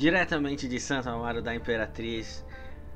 diretamente 0.00 0.66
de 0.66 0.80
Santo 0.80 1.10
Amaro 1.10 1.42
da 1.42 1.54
Imperatriz, 1.54 2.42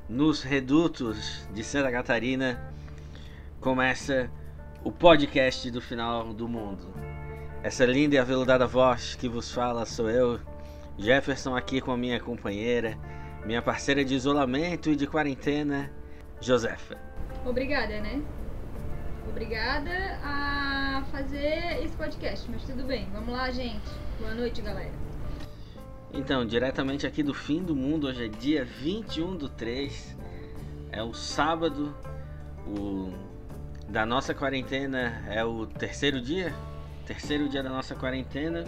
nos 0.09 0.41
redutos 0.41 1.47
de 1.53 1.63
Santa 1.63 1.91
Catarina, 1.91 2.73
começa 3.61 4.27
o 4.83 4.91
podcast 4.91 5.69
do 5.69 5.79
final 5.79 6.33
do 6.33 6.47
mundo. 6.47 6.91
Essa 7.61 7.85
linda 7.85 8.15
e 8.15 8.17
aveludada 8.17 8.65
voz 8.65 9.13
que 9.13 9.29
vos 9.29 9.51
fala 9.51 9.85
sou 9.85 10.09
eu, 10.09 10.39
Jefferson, 10.97 11.55
aqui 11.55 11.79
com 11.79 11.91
a 11.91 11.97
minha 11.97 12.19
companheira, 12.19 12.97
minha 13.45 13.61
parceira 13.61 14.03
de 14.03 14.15
isolamento 14.15 14.89
e 14.89 14.95
de 14.95 15.05
quarentena, 15.05 15.91
Josefa. 16.41 16.97
Obrigada, 17.45 18.01
né? 18.01 18.19
Obrigada 19.29 19.91
a 20.23 21.03
fazer 21.11 21.83
esse 21.83 21.95
podcast, 21.95 22.49
mas 22.49 22.63
tudo 22.63 22.83
bem. 22.83 23.07
Vamos 23.13 23.31
lá, 23.31 23.51
gente. 23.51 23.91
Boa 24.19 24.33
noite, 24.33 24.59
galera. 24.63 25.14
Então, 26.15 26.45
diretamente 26.45 27.05
aqui 27.05 27.21
do 27.21 27.33
fim 27.33 27.61
do 27.61 27.75
mundo, 27.75 28.07
hoje 28.07 28.25
é 28.25 28.27
dia 28.29 28.63
21 28.63 29.35
do 29.35 29.49
3, 29.49 30.15
é 30.89 31.03
o 31.03 31.13
sábado, 31.13 31.93
o 32.65 33.11
da 33.89 34.05
nossa 34.05 34.33
quarentena 34.33 35.25
é 35.29 35.43
o 35.43 35.67
terceiro 35.67 36.21
dia, 36.21 36.53
terceiro 37.05 37.49
dia 37.49 37.61
da 37.61 37.69
nossa 37.69 37.95
quarentena. 37.95 38.63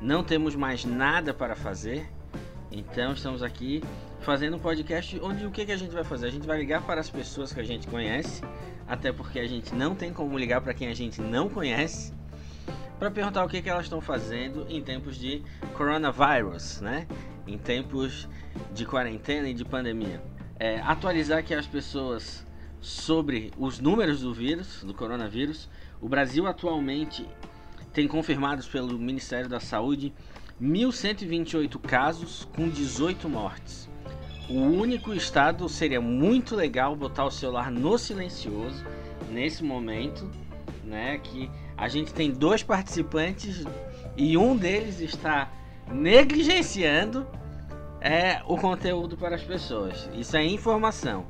Não 0.00 0.24
temos 0.24 0.56
mais 0.56 0.84
nada 0.86 1.34
para 1.34 1.54
fazer, 1.54 2.08
então 2.72 3.12
estamos 3.12 3.42
aqui 3.42 3.84
fazendo 4.20 4.56
um 4.56 4.60
podcast 4.60 5.20
onde 5.22 5.44
o 5.44 5.50
que, 5.50 5.66
que 5.66 5.72
a 5.72 5.76
gente 5.76 5.92
vai 5.92 6.04
fazer? 6.04 6.28
A 6.28 6.30
gente 6.30 6.46
vai 6.46 6.56
ligar 6.56 6.82
para 6.82 7.02
as 7.02 7.10
pessoas 7.10 7.52
que 7.52 7.60
a 7.60 7.64
gente 7.64 7.86
conhece, 7.86 8.42
até 8.86 9.12
porque 9.12 9.38
a 9.38 9.46
gente 9.46 9.74
não 9.74 9.94
tem 9.94 10.10
como 10.10 10.38
ligar 10.38 10.62
para 10.62 10.72
quem 10.72 10.88
a 10.88 10.94
gente 10.94 11.20
não 11.20 11.50
conhece 11.50 12.17
para 12.98 13.10
perguntar 13.10 13.44
o 13.44 13.48
que, 13.48 13.62
que 13.62 13.70
elas 13.70 13.84
estão 13.84 14.00
fazendo 14.00 14.66
em 14.68 14.82
tempos 14.82 15.16
de 15.16 15.42
coronavírus, 15.74 16.80
né? 16.80 17.06
Em 17.46 17.56
tempos 17.56 18.28
de 18.74 18.84
quarentena 18.84 19.48
e 19.48 19.54
de 19.54 19.64
pandemia. 19.64 20.20
É, 20.58 20.80
atualizar 20.80 21.38
aqui 21.38 21.54
as 21.54 21.66
pessoas 21.66 22.44
sobre 22.80 23.52
os 23.56 23.78
números 23.78 24.20
do 24.20 24.34
vírus, 24.34 24.82
do 24.82 24.92
coronavírus. 24.92 25.68
O 26.00 26.08
Brasil 26.08 26.46
atualmente 26.46 27.26
tem 27.92 28.08
confirmados 28.08 28.66
pelo 28.68 28.98
Ministério 28.98 29.48
da 29.48 29.60
Saúde 29.60 30.12
1.128 30.60 31.80
casos 31.80 32.48
com 32.54 32.68
18 32.68 33.28
mortes. 33.28 33.88
O 34.48 34.60
único 34.60 35.14
estado 35.14 35.68
seria 35.68 36.00
muito 36.00 36.56
legal 36.56 36.96
botar 36.96 37.26
o 37.26 37.30
celular 37.30 37.70
no 37.70 37.96
silencioso 37.98 38.84
nesse 39.30 39.62
momento, 39.62 40.28
né? 40.84 41.18
Que 41.18 41.50
a 41.78 41.86
gente 41.86 42.12
tem 42.12 42.32
dois 42.32 42.62
participantes 42.62 43.64
e 44.16 44.36
um 44.36 44.56
deles 44.56 44.98
está 45.00 45.48
negligenciando 45.90 47.24
é, 48.00 48.42
o 48.46 48.56
conteúdo 48.56 49.16
para 49.16 49.36
as 49.36 49.44
pessoas. 49.44 50.10
Isso 50.12 50.36
é 50.36 50.44
informação. 50.44 51.24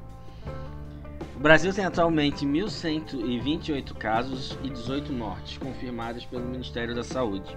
O 1.36 1.40
Brasil 1.40 1.72
tem 1.72 1.84
atualmente 1.84 2.46
1.128 2.46 3.94
casos 3.94 4.58
e 4.64 4.70
18 4.70 5.12
mortes 5.12 5.58
confirmadas 5.58 6.24
pelo 6.24 6.46
Ministério 6.46 6.94
da 6.94 7.04
Saúde. 7.04 7.56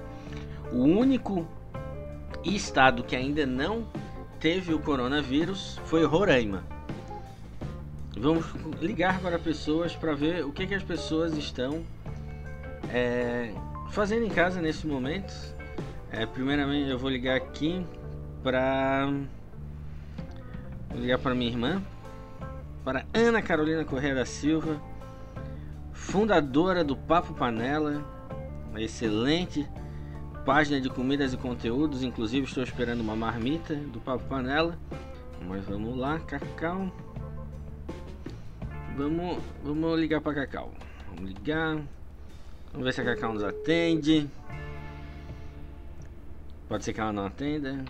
O 0.71 0.83
único 0.83 1.47
estado 2.43 3.03
que 3.03 3.15
ainda 3.15 3.45
não 3.45 3.87
teve 4.39 4.73
o 4.73 4.79
coronavírus 4.79 5.79
foi 5.85 6.05
Roraima. 6.05 6.63
Vamos 8.17 8.45
ligar 8.81 9.19
para 9.19 9.39
pessoas 9.39 9.95
para 9.95 10.13
ver 10.13 10.45
o 10.45 10.51
que, 10.51 10.67
que 10.67 10.75
as 10.75 10.83
pessoas 10.83 11.35
estão 11.37 11.83
é, 12.93 13.53
fazendo 13.89 14.25
em 14.25 14.29
casa 14.29 14.61
nesse 14.61 14.85
momento, 14.85 15.33
é, 16.11 16.25
primeiramente 16.25 16.89
eu 16.89 16.99
vou 16.99 17.09
ligar 17.09 17.37
aqui 17.37 17.85
para 18.43 19.09
ligar 20.93 21.17
para 21.19 21.33
minha 21.33 21.49
irmã, 21.49 21.81
para 22.83 23.05
Ana 23.13 23.41
Carolina 23.41 23.85
Correia 23.85 24.13
da 24.13 24.25
Silva, 24.25 24.81
fundadora 25.93 26.83
do 26.83 26.97
Papo 26.97 27.33
Panela, 27.33 28.03
uma 28.69 28.81
excelente 28.81 29.67
página 30.45 30.81
de 30.81 30.89
comidas 30.89 31.33
e 31.33 31.37
conteúdos, 31.37 32.03
inclusive 32.03 32.45
estou 32.45 32.63
esperando 32.63 32.99
uma 32.99 33.15
marmita 33.15 33.75
do 33.75 33.99
Papo 33.99 34.25
Panela. 34.25 34.77
Mas 35.47 35.65
vamos 35.65 35.97
lá, 35.97 36.19
Cacau. 36.19 36.91
Vamos, 38.95 39.37
vamos 39.63 39.99
ligar 39.99 40.21
para 40.21 40.45
Cacau. 40.45 40.71
Vamos 41.07 41.31
ligar. 41.31 41.81
Vamos 42.71 42.85
ver 42.85 42.93
se 42.93 43.01
a 43.01 43.03
Cacau 43.03 43.33
nos 43.33 43.43
atende. 43.43 44.29
Pode 46.69 46.85
ser 46.85 46.93
que 46.93 47.01
ela 47.01 47.11
não 47.11 47.25
atenda. 47.25 47.83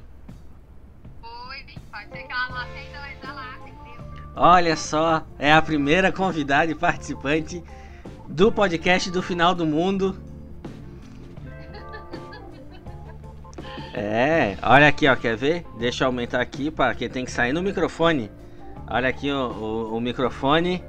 Oi, 1.22 1.66
pode 1.92 2.10
ser 2.10 2.24
que 2.24 2.34
ela 2.34 2.50
não 2.50 2.58
atenda, 2.58 3.00
mas 3.00 3.24
ela 3.24 3.54
atendeu. 3.54 4.32
Olha 4.36 4.76
só, 4.76 5.24
é 5.38 5.54
a 5.54 5.62
primeira 5.62 6.12
convidada 6.12 6.72
e 6.72 6.76
participante 6.76 7.64
do 8.28 8.52
podcast 8.52 9.12
do 9.12 9.22
Final 9.22 9.54
do 9.54 9.68
Mundo. 9.68 10.20
É, 13.94 14.58
olha 14.64 14.88
aqui, 14.88 15.08
ó, 15.08 15.16
quer 15.16 15.36
ver? 15.38 15.64
Deixa 15.78 16.06
eu 16.06 16.08
aumentar 16.08 16.42
aqui, 16.42 16.72
para 16.72 16.96
que 16.96 17.08
tem 17.08 17.24
que 17.24 17.32
sair 17.32 17.54
no 17.54 17.62
microfone. 17.62 18.32
Olha 18.90 19.10
aqui 19.10 19.32
o, 19.32 19.52
o, 19.52 19.98
o 19.98 20.02
microfone 20.02 20.84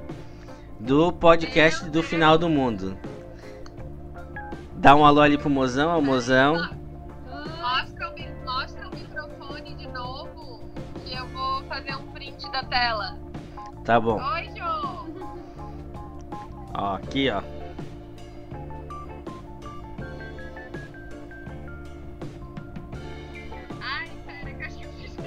do 0.79 1.11
podcast 1.11 1.85
do 1.91 2.01
Final 2.01 2.39
do 2.39 2.49
Mundo. 2.49 2.97
Dá 4.83 4.93
um 4.97 5.05
alô 5.05 5.21
ali 5.21 5.37
pro 5.37 5.49
mozão, 5.49 5.89
ao 5.89 6.01
mozão. 6.01 6.55
Mostra 7.61 8.09
o, 8.09 8.45
mostra 8.45 8.89
o 8.89 8.93
microfone 8.93 9.75
de 9.75 9.87
novo, 9.87 10.69
que 11.05 11.15
eu 11.15 11.25
vou 11.27 11.63
fazer 11.69 11.95
um 11.95 12.05
print 12.11 12.51
da 12.51 12.65
tela. 12.65 13.17
Tá 13.85 13.97
bom. 13.97 14.21
Oi, 14.21 14.49
Jô! 14.57 15.05
Ó, 16.73 16.95
aqui, 16.95 17.29
ó. 17.29 17.41
Ai, 23.81 24.09
pera, 24.25 24.53
que 24.53 24.63
eu 24.63 24.67
acho 24.67 24.77
que 24.79 24.83
eu 24.83 24.91
fiz 24.99 25.15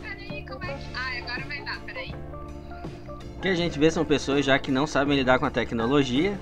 Peraí, 0.00 0.46
como 0.46 0.64
é 0.64 0.74
que... 0.74 0.94
Ai, 0.94 1.22
agora 1.22 1.44
vai 1.44 1.64
dar, 1.64 1.80
peraí. 1.80 2.14
Que 3.42 3.48
a 3.48 3.54
gente 3.56 3.76
vê 3.78 3.90
são 3.90 4.04
pessoas 4.04 4.44
já 4.44 4.56
que 4.58 4.70
não 4.70 4.86
sabem 4.86 5.16
lidar 5.16 5.38
com 5.40 5.44
a 5.46 5.50
tecnologia, 5.50 6.38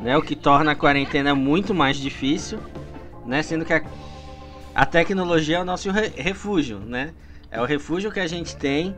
né? 0.00 0.16
O 0.16 0.22
que 0.22 0.34
torna 0.34 0.72
a 0.72 0.74
quarentena 0.74 1.34
muito 1.34 1.74
mais 1.74 1.98
difícil, 1.98 2.58
né? 3.26 3.42
Sendo 3.42 3.64
que 3.66 3.72
a, 3.74 3.82
a 4.74 4.86
tecnologia 4.86 5.58
é 5.58 5.60
o 5.60 5.64
nosso 5.64 5.90
re- 5.90 6.12
refúgio, 6.16 6.78
né? 6.78 7.12
É 7.50 7.60
o 7.60 7.66
refúgio 7.66 8.10
que 8.10 8.18
a 8.18 8.26
gente 8.26 8.56
tem 8.56 8.96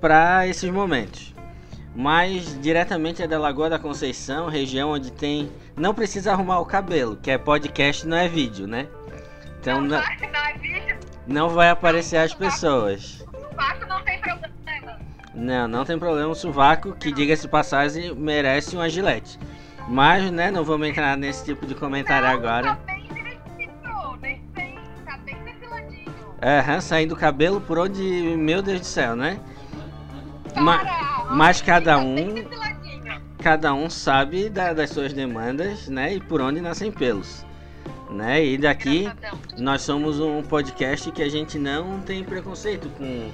para 0.00 0.46
esses 0.48 0.70
momentos. 0.70 1.34
Mas 1.94 2.58
diretamente 2.62 3.22
é 3.22 3.26
da 3.26 3.38
Lagoa 3.38 3.68
da 3.68 3.78
Conceição, 3.78 4.48
região 4.48 4.90
onde 4.92 5.12
tem. 5.12 5.50
Não 5.76 5.92
precisa 5.92 6.32
arrumar 6.32 6.60
o 6.60 6.64
cabelo, 6.64 7.16
que 7.16 7.30
é 7.30 7.36
podcast, 7.36 8.06
não 8.06 8.16
é 8.16 8.26
vídeo, 8.26 8.66
né? 8.66 8.86
Então 9.60 9.82
não, 9.82 10.00
vai, 10.00 10.16
não 10.16 10.40
é 10.40 10.52
vídeo, 10.58 10.98
não 11.26 11.48
vai 11.50 11.68
aparecer 11.68 12.16
as 12.16 12.32
pessoas. 12.32 13.22
não. 13.86 13.89
Não, 15.34 15.68
não 15.68 15.84
tem 15.84 15.98
problema. 15.98 16.28
O 16.28 16.34
sovaco, 16.34 16.92
que 16.92 17.12
diga-se 17.12 17.46
passagem, 17.48 18.14
merece 18.14 18.74
uma 18.76 18.88
gilete. 18.88 19.38
Mas, 19.88 20.30
né, 20.30 20.50
não 20.50 20.64
vamos 20.64 20.88
entrar 20.88 21.16
nesse 21.16 21.44
tipo 21.44 21.66
de 21.66 21.74
comentário 21.74 22.26
Não, 22.26 22.34
agora. 22.34 22.74
Tá 22.76 22.78
bem 22.86 23.08
direitinho, 23.12 23.72
nem 24.20 24.42
tem, 24.54 24.78
tá 25.04 25.16
bem 25.18 25.36
depiladinho. 25.44 26.04
Aham, 26.42 26.80
saindo 26.80 27.14
o 27.14 27.16
cabelo 27.16 27.60
por 27.60 27.78
onde, 27.78 28.02
meu 28.36 28.62
Deus 28.62 28.80
do 28.80 28.86
céu, 28.86 29.16
né? 29.16 29.38
Ma- 30.56 30.78
Para, 30.78 31.26
mas 31.30 31.58
olha, 31.58 31.66
cada 31.66 31.92
tá 31.96 31.98
um-. 31.98 32.34
Cada 33.42 33.72
um 33.72 33.88
sabe 33.88 34.48
da- 34.50 34.72
das 34.74 34.90
suas 34.90 35.12
demandas, 35.12 35.88
né? 35.88 36.14
E 36.14 36.20
por 36.20 36.40
onde 36.42 36.60
nascem 36.60 36.92
pelos. 36.92 37.46
Né? 38.10 38.44
E 38.44 38.58
daqui 38.58 39.08
nós 39.56 39.82
somos 39.82 40.18
um 40.20 40.42
podcast 40.42 41.10
que 41.12 41.22
a 41.22 41.28
gente 41.28 41.58
não 41.58 42.00
tem 42.00 42.24
preconceito 42.24 42.88
com 42.98 43.30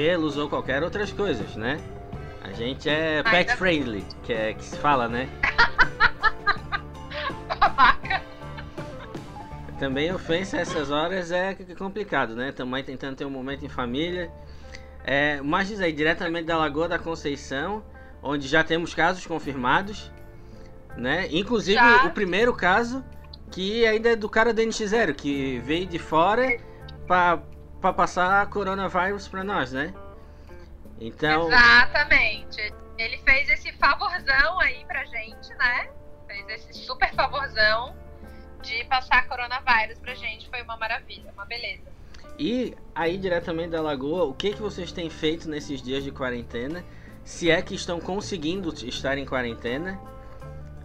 pelos 0.00 0.36
ou 0.36 0.46
qualquer 0.46 0.82
outras 0.82 1.10
coisas, 1.10 1.56
né? 1.56 1.80
A 2.44 2.52
gente 2.52 2.86
é 2.86 3.22
pet 3.22 3.34
Ainda- 3.36 3.56
friendly, 3.56 4.04
que 4.24 4.30
é 4.34 4.52
que 4.52 4.62
se 4.62 4.76
fala, 4.76 5.08
né? 5.08 5.26
Também 9.78 10.12
ofensa 10.12 10.58
essas 10.58 10.90
horas 10.90 11.30
é 11.30 11.54
c- 11.54 11.74
complicado, 11.74 12.36
né? 12.36 12.52
Também 12.52 12.84
tentando 12.84 13.16
ter 13.16 13.24
um 13.24 13.30
momento 13.30 13.64
em 13.64 13.68
família. 13.70 14.30
É, 15.02 15.40
mas 15.42 15.68
diz 15.68 15.80
aí, 15.80 15.92
diretamente 15.94 16.44
da 16.44 16.58
Lagoa 16.58 16.88
da 16.88 16.98
Conceição, 16.98 17.82
onde 18.22 18.46
já 18.46 18.62
temos 18.62 18.92
casos 18.94 19.26
confirmados, 19.26 20.10
né? 20.94 21.26
Inclusive 21.30 21.76
Já. 21.78 22.04
o 22.04 22.10
primeiro 22.10 22.52
caso 22.52 23.02
que 23.50 23.86
ainda 23.86 24.10
é 24.10 24.16
do 24.16 24.28
cara 24.28 24.52
do 24.52 24.60
NX0, 24.60 25.14
que 25.14 25.58
veio 25.60 25.86
de 25.86 25.98
fora 25.98 26.58
pra, 27.06 27.38
pra 27.80 27.92
passar 27.92 28.46
coronavírus 28.48 29.28
pra 29.28 29.44
nós, 29.44 29.72
né? 29.72 29.94
Então, 31.00 31.48
Exatamente. 31.48 32.74
Ele 32.98 33.18
fez 33.18 33.48
esse 33.50 33.72
favorzão 33.74 34.60
aí 34.60 34.84
pra 34.86 35.04
gente, 35.04 35.54
né? 35.54 35.90
Fez 36.26 36.48
esse 36.48 36.74
super 36.84 37.12
favorzão 37.14 37.94
de 38.62 38.84
passar 38.84 39.28
coronavírus 39.28 39.98
pra 39.98 40.14
gente. 40.14 40.48
Foi 40.48 40.62
uma 40.62 40.76
maravilha, 40.76 41.30
uma 41.32 41.44
beleza. 41.44 41.84
E 42.38 42.74
aí, 42.94 43.16
diretamente 43.16 43.70
da 43.70 43.80
Lagoa, 43.80 44.24
o 44.24 44.34
que, 44.34 44.52
que 44.52 44.60
vocês 44.60 44.92
têm 44.92 45.08
feito 45.08 45.48
nesses 45.48 45.80
dias 45.80 46.02
de 46.04 46.10
quarentena? 46.10 46.84
Se 47.24 47.50
é 47.50 47.60
que 47.60 47.74
estão 47.74 47.98
conseguindo 48.00 48.72
estar 48.86 49.18
em 49.18 49.24
quarentena, 49.24 50.00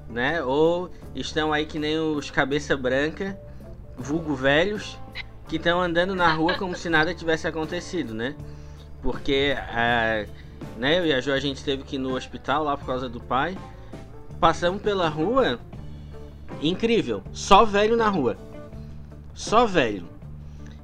né? 0.10 0.44
Ou 0.44 0.90
estão 1.16 1.52
aí 1.52 1.66
que 1.66 1.78
nem 1.78 2.00
os 2.00 2.30
cabeça 2.32 2.76
branca, 2.76 3.40
vulgo 3.98 4.34
velhos, 4.34 4.98
que 5.51 5.57
estão 5.57 5.81
andando 5.81 6.15
na 6.15 6.33
rua 6.33 6.57
como 6.57 6.77
se 6.77 6.88
nada 6.88 7.13
tivesse 7.13 7.45
acontecido, 7.45 8.13
né? 8.13 8.38
Porque 9.01 9.53
é, 9.57 10.25
né, 10.77 11.00
eu 11.00 11.06
e 11.06 11.13
a 11.13 11.19
Jo 11.19 11.33
a 11.33 11.42
gente 11.42 11.62
teve 11.62 11.83
que 11.83 11.98
ir 11.98 12.00
no 12.00 12.15
hospital 12.15 12.63
lá 12.63 12.77
por 12.77 12.86
causa 12.86 13.09
do 13.09 13.19
pai. 13.19 13.57
Passamos 14.39 14.81
pela 14.81 15.09
rua, 15.09 15.59
incrível, 16.62 17.21
só 17.33 17.65
velho 17.65 17.98
na 17.98 18.07
rua. 18.07 18.38
Só 19.33 19.65
velho. 19.65 20.07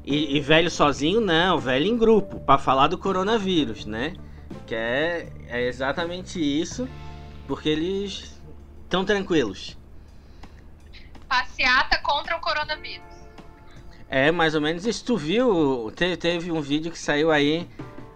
E, 0.04 0.36
e 0.36 0.42
velho 0.42 0.70
sozinho 0.70 1.22
não, 1.22 1.58
velho 1.58 1.86
em 1.86 1.98
grupo, 1.98 2.42
para 2.42 2.60
falar 2.60 2.88
do 2.88 2.98
coronavírus, 2.98 3.86
né? 3.86 4.16
Que 4.66 4.76
é, 4.76 5.32
é 5.48 5.64
exatamente 5.66 6.42
isso, 6.42 6.90
porque 7.48 7.70
eles 7.70 8.38
estão 8.84 9.06
tranquilos. 9.06 9.78
Passeata 11.30 11.98
contra 12.00 12.36
o 12.36 12.42
coronavírus. 12.42 13.17
É, 14.10 14.32
mais 14.32 14.56
ou 14.56 14.62
menos 14.62 14.86
isso. 14.86 15.04
Tu 15.04 15.18
viu? 15.18 15.92
Teve, 15.96 16.18
teve 16.18 16.52
um 16.52 16.62
vídeo 16.62 16.92
que 16.92 17.00
saiu 17.00 17.32
aí. 17.32 17.68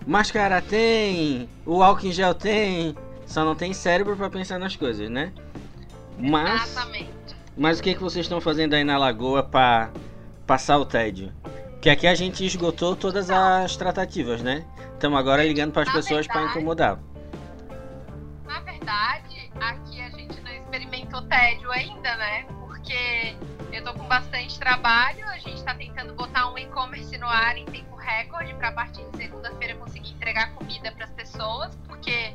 Máscara 0.05 0.61
tem, 0.61 1.47
o 1.65 1.83
álcool 1.83 2.07
em 2.07 2.11
gel 2.11 2.33
tem, 2.33 2.95
só 3.25 3.45
não 3.45 3.55
tem 3.55 3.71
cérebro 3.71 4.17
para 4.17 4.29
pensar 4.29 4.57
nas 4.57 4.75
coisas, 4.75 5.09
né? 5.09 5.31
Mas, 6.17 6.63
Exatamente. 6.63 7.35
mas 7.55 7.79
o 7.79 7.83
que, 7.83 7.93
que 7.93 8.01
vocês 8.01 8.25
estão 8.25 8.41
fazendo 8.41 8.73
aí 8.73 8.83
na 8.83 8.97
lagoa 8.97 9.43
para 9.43 9.91
passar 10.47 10.77
o 10.79 10.85
tédio? 10.85 11.31
Que 11.79 11.89
aqui 11.89 12.07
a 12.07 12.15
gente 12.15 12.43
esgotou 12.45 12.95
todas 12.95 13.29
as 13.29 13.75
tratativas, 13.75 14.41
né? 14.41 14.65
Estamos 14.93 15.19
agora 15.19 15.43
ligando 15.43 15.71
para 15.71 15.83
as 15.83 15.91
pessoas 15.91 16.27
para 16.27 16.45
incomodar. 16.45 16.99
Na 18.45 18.59
verdade, 18.61 19.51
aqui 19.59 20.01
a 20.01 20.09
gente 20.09 20.41
não 20.41 20.51
experimentou 20.51 21.21
tédio 21.23 21.71
ainda, 21.71 22.15
né? 22.17 22.45
Porque 22.67 23.35
eu 23.81 23.85
tô 23.85 23.93
com 23.95 24.07
bastante 24.07 24.59
trabalho, 24.59 25.27
a 25.27 25.39
gente 25.39 25.63
tá 25.63 25.73
tentando 25.73 26.13
botar 26.13 26.51
um 26.51 26.57
e-commerce 26.57 27.17
no 27.17 27.25
ar 27.25 27.57
em 27.57 27.65
tempo 27.65 27.95
recorde 27.95 28.53
para 28.53 28.71
partir 28.71 29.03
de 29.09 29.17
segunda-feira 29.17 29.75
conseguir 29.75 30.11
entregar 30.11 30.53
comida 30.53 30.91
para 30.91 31.05
as 31.05 31.11
pessoas, 31.11 31.75
porque 31.87 32.33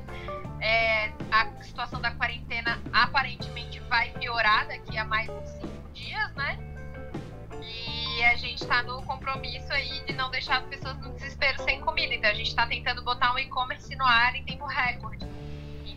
é, 0.60 1.12
a 1.30 1.46
situação 1.62 2.00
da 2.00 2.10
quarentena 2.10 2.80
aparentemente 2.92 3.78
vai 3.80 4.10
piorar 4.10 4.66
daqui 4.66 4.98
a 4.98 5.04
mais 5.04 5.28
uns 5.28 5.48
cinco 5.50 5.88
dias, 5.94 6.34
né? 6.34 6.58
E 7.62 8.24
a 8.24 8.34
gente 8.36 8.66
tá 8.66 8.82
no 8.82 9.00
compromisso 9.02 9.72
aí 9.72 10.04
de 10.04 10.14
não 10.14 10.30
deixar 10.30 10.58
as 10.58 10.66
pessoas 10.66 10.98
no 10.98 11.12
desespero 11.12 11.62
sem 11.62 11.80
comida. 11.80 12.14
Então 12.14 12.30
a 12.30 12.34
gente 12.34 12.54
tá 12.56 12.66
tentando 12.66 13.02
botar 13.02 13.32
um 13.32 13.38
e-commerce 13.38 13.94
no 13.94 14.04
ar 14.04 14.34
em 14.34 14.44
tempo 14.44 14.66
recorde. 14.66 15.24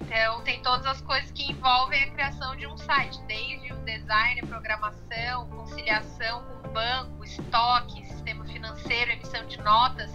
Então 0.01 0.41
tem 0.43 0.61
todas 0.61 0.85
as 0.85 1.01
coisas 1.01 1.29
que 1.31 1.51
envolvem 1.51 2.03
a 2.03 2.11
criação 2.11 2.55
de 2.55 2.65
um 2.65 2.77
site, 2.77 3.19
desde 3.23 3.73
o 3.73 3.77
design, 3.85 4.41
programação, 4.47 5.47
conciliação 5.49 6.43
com 6.43 6.69
banco, 6.69 7.23
estoque, 7.23 8.05
sistema 8.05 8.45
financeiro, 8.45 9.11
emissão 9.11 9.45
de 9.47 9.57
notas. 9.57 10.11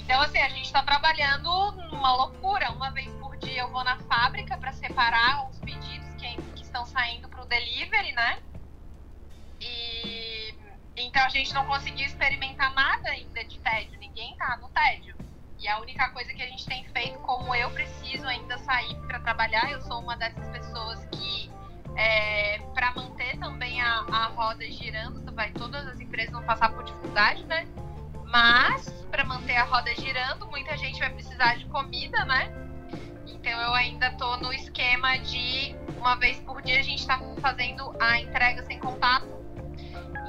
Então 0.00 0.20
assim, 0.20 0.38
a 0.38 0.48
gente 0.48 0.66
está 0.66 0.82
trabalhando 0.82 1.72
numa 1.90 2.12
loucura. 2.16 2.70
Uma 2.72 2.90
vez 2.90 3.08
por 3.14 3.36
dia 3.38 3.62
eu 3.62 3.70
vou 3.70 3.84
na 3.84 3.96
fábrica 4.00 4.56
para 4.56 4.72
separar 4.72 5.48
os 5.48 5.58
pedidos 5.60 6.08
que, 6.16 6.36
que 6.52 6.62
estão 6.62 6.84
saindo 6.86 7.28
para 7.28 7.42
o 7.42 7.46
delivery, 7.46 8.12
né? 8.12 8.38
E 9.60 10.54
então 10.96 11.22
a 11.24 11.28
gente 11.28 11.52
não 11.52 11.66
conseguiu 11.66 12.06
experimentar 12.06 12.72
nada 12.74 13.10
ainda 13.10 13.44
de 13.44 13.58
tédio. 13.60 13.98
Ninguém 13.98 14.34
tá 14.36 14.56
no 14.56 14.68
tédio. 14.70 15.14
E 15.58 15.68
a 15.68 15.80
única 15.80 16.08
coisa 16.10 16.32
que 16.34 16.42
a 16.42 16.46
gente 16.46 16.66
tem 16.66 16.84
feito, 16.84 17.18
como 17.20 17.54
eu 17.54 17.70
preciso 17.70 18.26
ainda 18.26 18.58
sair 18.58 18.94
para 19.06 19.18
trabalhar, 19.20 19.70
eu 19.70 19.80
sou 19.80 20.00
uma 20.00 20.16
dessas 20.16 20.46
pessoas 20.48 21.04
que, 21.06 21.50
é, 21.96 22.58
para 22.74 22.92
manter 22.94 23.38
também 23.38 23.80
a, 23.80 24.00
a 24.00 24.26
roda 24.26 24.64
girando, 24.70 25.32
vai 25.32 25.50
todas 25.52 25.86
as 25.86 25.98
empresas 25.98 26.32
vão 26.32 26.42
passar 26.42 26.70
por 26.72 26.84
dificuldade, 26.84 27.44
né? 27.44 27.66
Mas 28.24 28.88
para 29.10 29.24
manter 29.24 29.56
a 29.56 29.64
roda 29.64 29.94
girando, 29.94 30.46
muita 30.48 30.76
gente 30.76 30.98
vai 30.98 31.10
precisar 31.10 31.56
de 31.56 31.64
comida, 31.66 32.24
né? 32.24 32.52
Então 33.26 33.60
eu 33.60 33.74
ainda 33.74 34.10
tô 34.12 34.36
no 34.38 34.52
esquema 34.52 35.16
de 35.18 35.74
uma 35.96 36.16
vez 36.16 36.38
por 36.40 36.60
dia 36.62 36.80
a 36.80 36.82
gente 36.82 37.00
está 37.00 37.18
fazendo 37.40 37.94
a 38.00 38.20
entrega 38.20 38.62
sem 38.64 38.78
contato. 38.78 39.26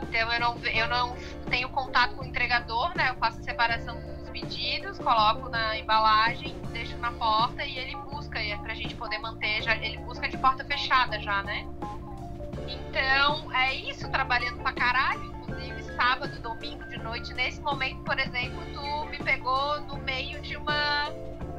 Então 0.04 0.32
eu 0.32 0.40
não, 0.40 0.58
eu 0.66 0.88
não 0.88 1.16
tenho 1.50 1.70
contato 1.70 2.16
com 2.16 2.22
o 2.22 2.26
entregador, 2.26 2.96
né? 2.96 3.10
Eu 3.10 3.16
faço 3.16 3.42
separação 3.44 4.00
pedidos, 4.39 4.98
coloco 5.00 5.50
na 5.50 5.78
embalagem, 5.78 6.56
deixo 6.72 6.95
na 6.98 7.12
porta 7.12 7.66
e 7.66 7.78
ele 7.78 7.95
busca, 7.98 8.42
e 8.42 8.51
é 8.51 8.57
pra 8.57 8.75
gente 8.75 8.94
poder 8.95 9.18
manter, 9.18 9.63
já, 9.63 9.75
ele 9.75 9.98
busca 10.00 10.28
de 10.30 10.38
porta 10.38 10.63
fechada 10.63 11.19
já, 11.19 11.42
né? 11.44 11.66
Então 12.68 13.51
é 13.54 13.74
isso, 13.74 14.10
trabalhando 14.12 14.62
pra 14.62 14.74
caralho, 14.74 15.24
inclusive 15.24 15.84
sábado, 15.95 16.39
domingo 16.42 16.86
de 16.88 16.98
noite. 16.98 17.34
Nesse 17.34 17.62
momento, 17.62 18.04
por 18.04 18.19
exemplo, 18.19 18.60
tu 18.74 19.06
me 19.07 19.18
pegou 19.19 19.81
no 19.81 19.98
meio 19.98 20.42
de 20.42 20.56
uma 20.57 21.10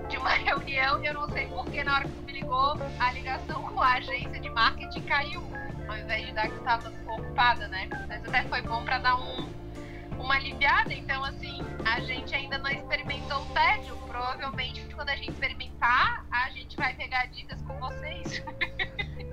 de 0.09 0.17
uma 0.17 0.31
reunião 0.47 1.03
e 1.03 1.07
eu 1.07 1.15
não 1.15 1.29
sei 1.31 1.47
porque 1.49 1.83
na 1.83 1.97
hora 1.97 2.05
que 2.05 2.13
tu 2.13 2.23
me 2.23 2.33
ligou, 2.33 2.79
a 2.99 3.13
ligação 3.13 3.63
com 3.63 3.83
a 3.83 3.95
agência 3.95 4.41
de 4.41 4.51
marketing 4.51 5.03
caiu. 5.03 5.43
Ao 5.89 5.97
invés 5.97 6.27
de 6.27 6.33
dar 6.33 6.49
que 6.49 6.55
tu 6.55 6.63
tava 6.63 6.93
ocupada, 7.07 7.67
né? 7.69 7.89
Mas 8.09 8.25
até 8.27 8.43
foi 8.45 8.61
bom 8.63 8.85
pra 8.85 8.99
dar 8.99 9.17
um, 9.17 9.58
uma 10.19 10.35
aliviada. 10.35 10.93
Então, 10.93 11.25
assim, 11.25 11.63
a 11.85 12.01
gente 12.01 12.35
ainda 12.35 12.59
não 12.59 12.71
experimentou 12.71 13.41
o 13.43 13.47
tédio. 13.47 13.97
Provavelmente, 14.07 14.87
quando 14.95 15.11
a 15.11 15.17
gente 15.17 15.31
experimentar, 15.31 16.25
a 16.31 16.51
gente 16.51 16.77
vai 16.77 16.95
pegar 16.95 17.27
dicas 17.27 17.61
com 17.63 17.75
vocês. 17.79 18.43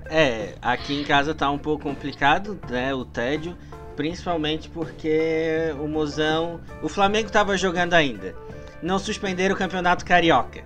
É, 0.08 0.54
aqui 0.62 1.00
em 1.00 1.04
casa 1.04 1.34
tá 1.34 1.50
um 1.50 1.58
pouco 1.58 1.82
complicado, 1.84 2.60
né, 2.70 2.94
o 2.94 3.04
tédio, 3.04 3.56
principalmente 3.96 4.68
porque 4.68 5.74
o 5.80 5.88
Mozão, 5.88 6.60
o 6.82 6.88
Flamengo 6.88 7.30
tava 7.30 7.56
jogando 7.56 7.94
ainda. 7.94 8.34
Não 8.82 8.98
suspenderam 8.98 9.54
o 9.54 9.58
Campeonato 9.58 10.04
Carioca. 10.04 10.62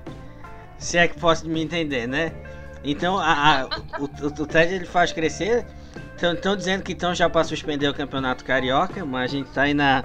Se 0.79 0.99
é 0.99 1.09
que 1.09 1.19
posso 1.19 1.49
me 1.49 1.63
entender, 1.63 2.07
né? 2.07 2.33
Então, 2.85 3.19
a, 3.19 3.63
a- 3.63 3.67
o, 3.99 4.05
o, 4.05 4.27
o 4.43 4.47
tédio 4.47 4.77
ele 4.77 4.87
faz 4.87 5.13
crescer. 5.13 5.65
Estão 6.23 6.55
dizendo 6.55 6.83
que 6.83 6.93
estão 6.93 7.15
já 7.15 7.31
para 7.31 7.45
suspender 7.45 7.89
o 7.89 7.95
Campeonato 7.95 8.45
Carioca, 8.45 9.05
mas 9.07 9.25
a 9.33 9.35
gente 9.37 9.51
tá 9.51 9.62
aí 9.62 9.73
na, 9.75 10.05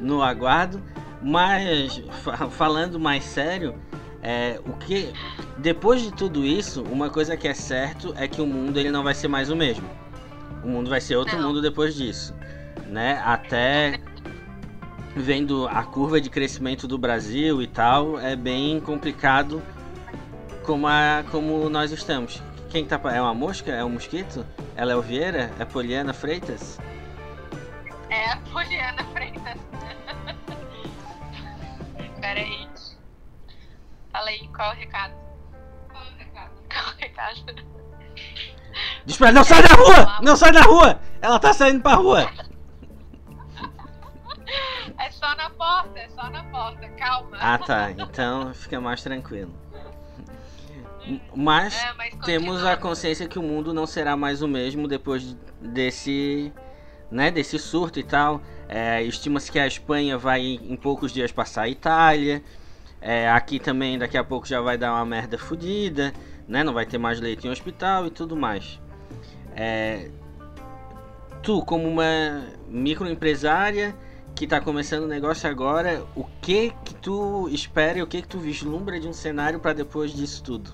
no 0.00 0.22
aguardo. 0.22 0.82
Mas, 1.22 2.02
fa- 2.22 2.48
falando 2.48 2.98
mais 2.98 3.22
sério, 3.24 3.74
é, 4.22 4.58
o 4.66 4.72
que 4.72 5.12
depois 5.58 6.02
de 6.02 6.10
tudo 6.12 6.44
isso, 6.44 6.82
uma 6.90 7.10
coisa 7.10 7.36
que 7.36 7.46
é 7.46 7.54
certo 7.54 8.12
é 8.16 8.26
que 8.26 8.40
o 8.40 8.46
mundo 8.46 8.78
ele 8.78 8.90
não 8.90 9.04
vai 9.04 9.14
ser 9.14 9.28
mais 9.28 9.50
o 9.50 9.56
mesmo. 9.56 9.88
O 10.64 10.68
mundo 10.68 10.90
vai 10.90 11.00
ser 11.00 11.16
outro 11.16 11.36
Não. 11.38 11.48
mundo 11.48 11.62
depois 11.62 11.94
disso, 11.94 12.34
né? 12.88 13.22
Até 13.24 14.00
vendo 15.14 15.68
a 15.68 15.82
curva 15.82 16.20
de 16.20 16.28
crescimento 16.30 16.88
do 16.88 16.98
Brasil 16.98 17.62
e 17.62 17.66
tal, 17.66 18.18
é 18.18 18.34
bem 18.34 18.80
complicado 18.80 19.62
como 20.64 20.86
a, 20.86 21.22
como 21.30 21.68
nós 21.68 21.92
estamos. 21.92 22.42
Quem 22.70 22.86
tá 22.86 23.00
é 23.12 23.20
uma 23.20 23.34
mosca? 23.34 23.72
É 23.72 23.84
um 23.84 23.90
mosquito? 23.90 24.46
É 24.76 24.84
Léo 24.84 25.02
Vieira? 25.02 25.50
É 25.58 25.64
Poliana 25.64 26.14
Freitas? 26.14 26.78
É 28.08 28.30
a 28.30 28.36
Poliana 28.52 29.04
Freitas. 29.12 29.58
Pera 32.20 32.40
aí. 32.40 32.68
Fala 34.12 34.28
aí, 34.28 34.48
qual 34.54 34.72
é 34.72 34.74
o 34.74 34.78
recado? 34.78 35.14
Qual 35.90 36.02
é 36.02 36.06
o 36.06 36.16
recado? 36.16 36.50
Qual 36.70 36.84
é 36.84 36.94
o 36.94 36.96
recado? 36.96 37.70
Diz 39.04 39.16
pra 39.16 39.28
ela, 39.28 39.34
não 39.34 39.44
sai 39.44 39.62
da 39.62 39.74
rua! 39.74 40.20
Não 40.22 40.36
sai 40.36 40.52
da 40.52 40.62
rua! 40.62 41.00
Ela 41.20 41.40
tá 41.40 41.52
saindo 41.52 41.82
pra 41.82 41.94
rua! 41.94 42.30
É 44.98 45.10
só 45.12 45.34
na 45.36 45.48
porta, 45.50 45.98
é 45.98 46.08
só 46.10 46.28
na 46.28 46.44
porta, 46.44 46.88
calma. 46.90 47.38
Ah 47.40 47.56
tá, 47.56 47.90
então 47.92 48.52
fica 48.52 48.80
mais 48.80 49.02
tranquilo. 49.02 49.54
Mas 51.34 51.74
É, 51.74 51.92
mas 51.96 52.14
temos 52.24 52.64
a 52.64 52.76
consciência 52.76 53.26
que 53.26 53.38
o 53.38 53.42
mundo 53.42 53.72
não 53.72 53.86
será 53.86 54.16
mais 54.16 54.42
o 54.42 54.48
mesmo 54.48 54.86
depois 54.86 55.36
desse, 55.60 56.52
né, 57.10 57.30
desse 57.30 57.58
surto 57.58 57.98
e 57.98 58.02
tal. 58.02 58.40
É, 58.68 59.02
Estima-se 59.02 59.50
que 59.50 59.58
a 59.58 59.66
Espanha 59.66 60.18
vai 60.18 60.40
em 60.42 60.76
poucos 60.76 61.12
dias 61.12 61.32
passar 61.32 61.62
a 61.62 61.68
Itália. 61.68 62.42
É, 63.00 63.30
aqui 63.30 63.58
também 63.58 63.98
daqui 63.98 64.18
a 64.18 64.22
pouco 64.22 64.46
já 64.46 64.60
vai 64.60 64.76
dar 64.76 64.92
uma 64.92 65.06
merda 65.06 65.38
fodida, 65.38 66.12
né? 66.46 66.62
Não 66.62 66.74
vai 66.74 66.84
ter 66.84 66.98
mais 66.98 67.18
leite 67.18 67.46
em 67.46 67.50
hospital 67.50 68.06
e 68.06 68.10
tudo 68.10 68.36
mais. 68.36 68.78
É, 69.56 70.10
tu, 71.42 71.64
como 71.64 71.88
uma 71.88 72.44
microempresária 72.68 73.94
que 74.34 74.44
está 74.44 74.60
começando 74.60 75.04
o 75.04 75.08
negócio 75.08 75.48
agora, 75.48 76.04
o 76.14 76.24
que 76.40 76.72
que 76.84 76.94
tu 76.94 77.48
espera 77.50 77.98
e 77.98 78.02
o 78.02 78.06
que 78.06 78.22
que 78.22 78.28
tu 78.28 78.38
vislumbra 78.38 79.00
de 79.00 79.08
um 79.08 79.12
cenário 79.12 79.58
para 79.60 79.72
depois 79.72 80.12
disso 80.12 80.42
tudo? 80.42 80.72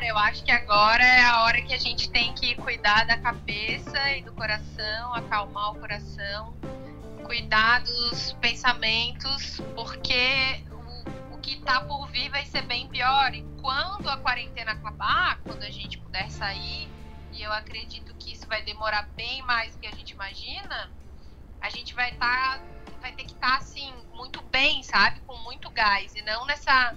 Cara, 0.00 0.12
eu 0.12 0.18
acho 0.18 0.42
que 0.42 0.50
agora 0.50 1.04
é 1.04 1.22
a 1.24 1.42
hora 1.42 1.60
que 1.60 1.74
a 1.74 1.76
gente 1.76 2.08
tem 2.08 2.32
que 2.32 2.54
cuidar 2.54 3.04
da 3.04 3.18
cabeça 3.18 4.16
e 4.16 4.22
do 4.22 4.32
coração, 4.32 5.12
acalmar 5.12 5.72
o 5.72 5.74
coração, 5.78 6.56
cuidar 7.22 7.82
dos 7.82 8.32
pensamentos, 8.40 9.60
porque 9.74 10.64
o, 10.70 11.34
o 11.34 11.38
que 11.38 11.60
tá 11.60 11.82
por 11.82 12.08
vir 12.08 12.30
vai 12.30 12.46
ser 12.46 12.62
bem 12.62 12.88
pior. 12.88 13.34
E 13.34 13.42
quando 13.60 14.08
a 14.08 14.16
quarentena 14.16 14.72
acabar, 14.72 15.38
quando 15.44 15.64
a 15.64 15.70
gente 15.70 15.98
puder 15.98 16.30
sair, 16.30 16.88
e 17.34 17.42
eu 17.42 17.52
acredito 17.52 18.14
que 18.14 18.32
isso 18.32 18.46
vai 18.48 18.62
demorar 18.62 19.02
bem 19.14 19.42
mais 19.42 19.74
do 19.74 19.80
que 19.80 19.86
a 19.86 19.92
gente 19.92 20.12
imagina, 20.12 20.90
a 21.60 21.68
gente 21.68 21.94
vai 21.94 22.10
estar. 22.12 22.58
Tá, 22.58 22.64
vai 23.02 23.12
ter 23.12 23.24
que 23.24 23.32
estar 23.32 23.50
tá, 23.50 23.56
assim, 23.58 23.92
muito 24.14 24.40
bem, 24.44 24.82
sabe? 24.82 25.20
Com 25.26 25.36
muito 25.40 25.68
gás. 25.68 26.14
E 26.14 26.22
não 26.22 26.46
nessa. 26.46 26.96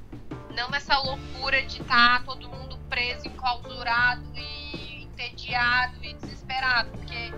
Não 0.55 0.69
nessa 0.69 0.99
loucura 0.99 1.63
de 1.63 1.81
estar 1.81 2.19
tá 2.19 2.23
todo 2.25 2.47
mundo 2.47 2.82
preso, 2.93 3.27
enclausurado 3.27 4.21
e 4.35 5.03
entediado 5.03 5.95
e 6.03 6.13
desesperado. 6.13 6.91
Porque 6.91 7.33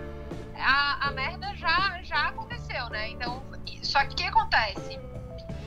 a, 0.54 1.08
a 1.08 1.12
merda 1.12 1.54
já, 1.56 2.02
já 2.02 2.28
aconteceu, 2.28 2.90
né? 2.90 3.08
Então, 3.08 3.42
só 3.82 4.04
que 4.04 4.12
o 4.12 4.16
que 4.16 4.24
acontece? 4.24 5.00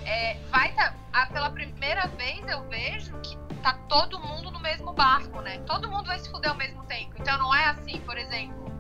É, 0.06 0.36
vai 0.52 0.72
tá, 0.74 0.94
pela 1.34 1.50
primeira 1.50 2.08
vez 2.10 2.48
eu 2.48 2.68
vejo 2.68 3.20
que 3.22 3.36
tá 3.64 3.74
todo 3.90 4.20
mundo 4.20 4.52
no 4.52 4.60
mesmo 4.60 4.94
barco, 4.94 5.42
né? 5.42 5.58
Todo 5.66 5.90
mundo 5.90 6.06
vai 6.06 6.20
se 6.20 6.30
fuder 6.30 6.52
ao 6.52 6.58
mesmo 6.58 6.84
tempo. 6.84 7.16
Então 7.20 7.38
não 7.40 7.54
é 7.54 7.66
assim, 7.66 8.00
por 8.02 8.18
exemplo, 8.18 8.72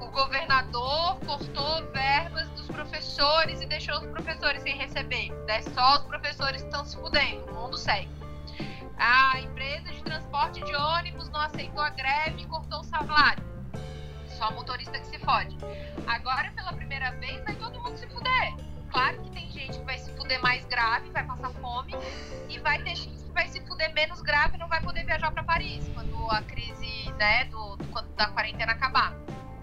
o 0.00 0.06
governador 0.08 1.18
cortou 1.20 1.92
verbas 1.92 2.48
dos 2.50 2.66
professores 2.66 3.60
e 3.60 3.66
deixou 3.66 3.96
os 3.98 4.06
professores 4.06 4.62
sem 4.62 4.74
receber. 4.76 5.30
É 5.48 5.60
só 5.62 5.96
os 5.96 6.04
professores 6.04 6.62
estão 6.62 6.84
se 6.84 6.96
fudendo, 6.96 7.44
o 7.52 7.54
mundo 7.54 7.76
segue. 7.76 8.23
A 8.96 9.40
empresa 9.40 9.90
de 9.90 10.02
transporte 10.02 10.64
de 10.64 10.74
ônibus 10.74 11.28
não 11.30 11.40
aceitou 11.40 11.82
a 11.82 11.90
greve 11.90 12.42
e 12.42 12.46
cortou 12.46 12.80
o 12.80 12.84
salário. 12.84 13.42
Só 14.26 14.50
motorista 14.52 14.98
que 14.98 15.06
se 15.06 15.18
fode. 15.18 15.56
Agora, 16.06 16.52
pela 16.52 16.72
primeira 16.72 17.10
vez, 17.12 17.42
vai 17.44 17.54
todo 17.54 17.80
mundo 17.80 17.96
se 17.96 18.06
fuder. 18.08 18.54
Claro 18.90 19.20
que 19.22 19.30
tem 19.30 19.50
gente 19.50 19.78
que 19.78 19.84
vai 19.84 19.98
se 19.98 20.12
fuder 20.16 20.40
mais 20.40 20.64
grave, 20.66 21.10
vai 21.10 21.24
passar 21.24 21.50
fome, 21.54 21.94
e 22.48 22.58
vai 22.60 22.80
ter 22.82 22.94
gente 22.94 23.24
que 23.24 23.32
vai 23.32 23.48
se 23.48 23.60
fuder 23.66 23.92
menos 23.92 24.20
grave 24.22 24.54
e 24.54 24.58
não 24.58 24.68
vai 24.68 24.80
poder 24.80 25.04
viajar 25.04 25.32
para 25.32 25.42
Paris 25.42 25.88
quando 25.92 26.30
a 26.30 26.42
crise 26.42 27.10
né, 27.18 27.44
do, 27.46 27.76
do, 27.76 28.02
da 28.16 28.28
quarentena 28.28 28.72
acabar. 28.72 29.12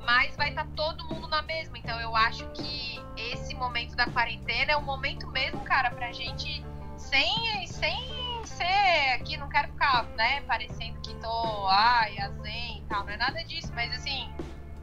Mas 0.06 0.36
vai 0.36 0.50
estar 0.50 0.66
tá 0.66 0.70
todo 0.76 1.06
mundo 1.06 1.28
na 1.30 1.42
mesma. 1.44 1.78
Então 1.78 2.00
eu 2.02 2.16
acho 2.16 2.46
que 2.50 3.02
esse 3.16 3.54
momento 3.56 3.96
da 3.96 4.06
quarentena 4.08 4.74
é 4.74 4.78
o 4.78 4.82
momento 4.82 5.28
mesmo, 5.28 5.62
cara, 5.62 5.92
pra 5.92 6.12
gente 6.12 6.64
sem, 6.98 7.68
sem 7.68 8.21
ser 8.62 9.14
aqui, 9.14 9.38
não 9.38 9.50
quero 9.50 9.70
ficar, 9.70 10.04
né, 10.16 10.42
parecendo 10.42 11.00
que 11.02 11.14
tô, 11.16 11.68
ai, 11.68 12.18
a 12.20 12.30
zen 12.30 12.80
e 12.80 12.86
tal, 12.88 13.04
não 13.04 13.12
é 13.12 13.18
nada 13.18 13.44
disso, 13.44 13.72
mas 13.74 13.92
assim, 13.94 14.30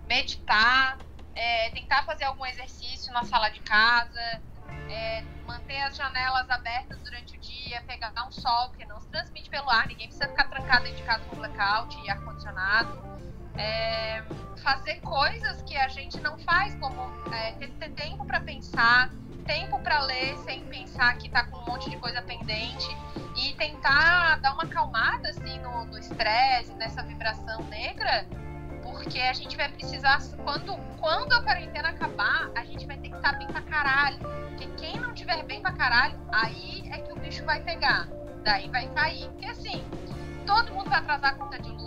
meditar, 0.08 0.98
é, 1.34 1.70
tentar 1.70 2.02
fazer 2.04 2.24
algum 2.24 2.44
exercício 2.46 3.12
na 3.12 3.24
sala 3.24 3.48
de 3.50 3.60
casa, 3.60 4.42
é, 4.90 5.22
manter 5.46 5.80
as 5.82 5.96
janelas 5.96 6.48
abertas 6.50 7.02
durante 7.02 7.36
o 7.36 7.40
dia, 7.40 7.82
pegar 7.86 8.12
um 8.26 8.32
sol, 8.32 8.70
que 8.72 8.84
não 8.86 9.00
se 9.00 9.08
transmite 9.10 9.48
pelo 9.48 9.70
ar, 9.70 9.86
ninguém 9.86 10.08
precisa 10.08 10.28
ficar 10.28 10.48
trancado 10.48 10.84
dentro 10.84 10.98
de 10.98 11.04
casa 11.04 11.24
com 11.26 11.36
blackout 11.36 11.96
e 12.04 12.10
ar-condicionado. 12.10 13.08
É, 13.56 14.22
fazer 14.62 15.00
coisas 15.00 15.62
que 15.62 15.76
a 15.76 15.88
gente 15.88 16.20
não 16.20 16.38
faz, 16.38 16.74
como 16.76 17.00
é, 17.32 17.52
ter, 17.52 17.68
ter 17.74 17.90
tempo 17.90 18.24
para 18.24 18.40
pensar, 18.40 19.10
tempo 19.48 19.80
para 19.80 20.02
ler 20.02 20.36
sem 20.44 20.62
pensar 20.66 21.16
que 21.16 21.26
está 21.26 21.44
com 21.44 21.56
um 21.56 21.64
monte 21.64 21.88
de 21.88 21.96
coisa 21.96 22.20
pendente 22.20 22.86
e 23.34 23.54
tentar 23.54 24.36
dar 24.40 24.52
uma 24.52 24.64
acalmada 24.64 25.30
assim 25.30 25.58
no 25.58 25.98
estresse, 25.98 26.72
nessa 26.74 27.02
vibração 27.02 27.62
negra 27.64 28.26
porque 28.82 29.20
a 29.20 29.32
gente 29.32 29.56
vai 29.56 29.68
precisar, 29.68 30.18
quando, 30.44 30.76
quando 30.98 31.32
a 31.32 31.42
quarentena 31.42 31.90
acabar, 31.90 32.50
a 32.54 32.64
gente 32.64 32.86
vai 32.86 32.96
ter 32.98 33.10
que 33.10 33.16
estar 33.16 33.32
bem 33.38 33.46
pra 33.46 33.60
caralho. 33.62 34.18
Porque 34.18 34.66
quem 34.76 34.98
não 34.98 35.14
tiver 35.14 35.42
bem 35.44 35.60
pra 35.60 35.72
caralho, 35.72 36.18
aí 36.32 36.88
é 36.90 36.98
que 36.98 37.12
o 37.12 37.16
bicho 37.16 37.44
vai 37.44 37.60
pegar. 37.62 38.08
Daí 38.42 38.68
vai 38.68 38.88
cair. 38.88 39.28
Porque 39.28 39.46
assim, 39.46 39.84
todo 40.46 40.72
mundo 40.72 40.90
vai 40.90 40.98
atrasar 40.98 41.30
a 41.30 41.34
conta 41.34 41.58
de 41.60 41.70
luz, 41.70 41.78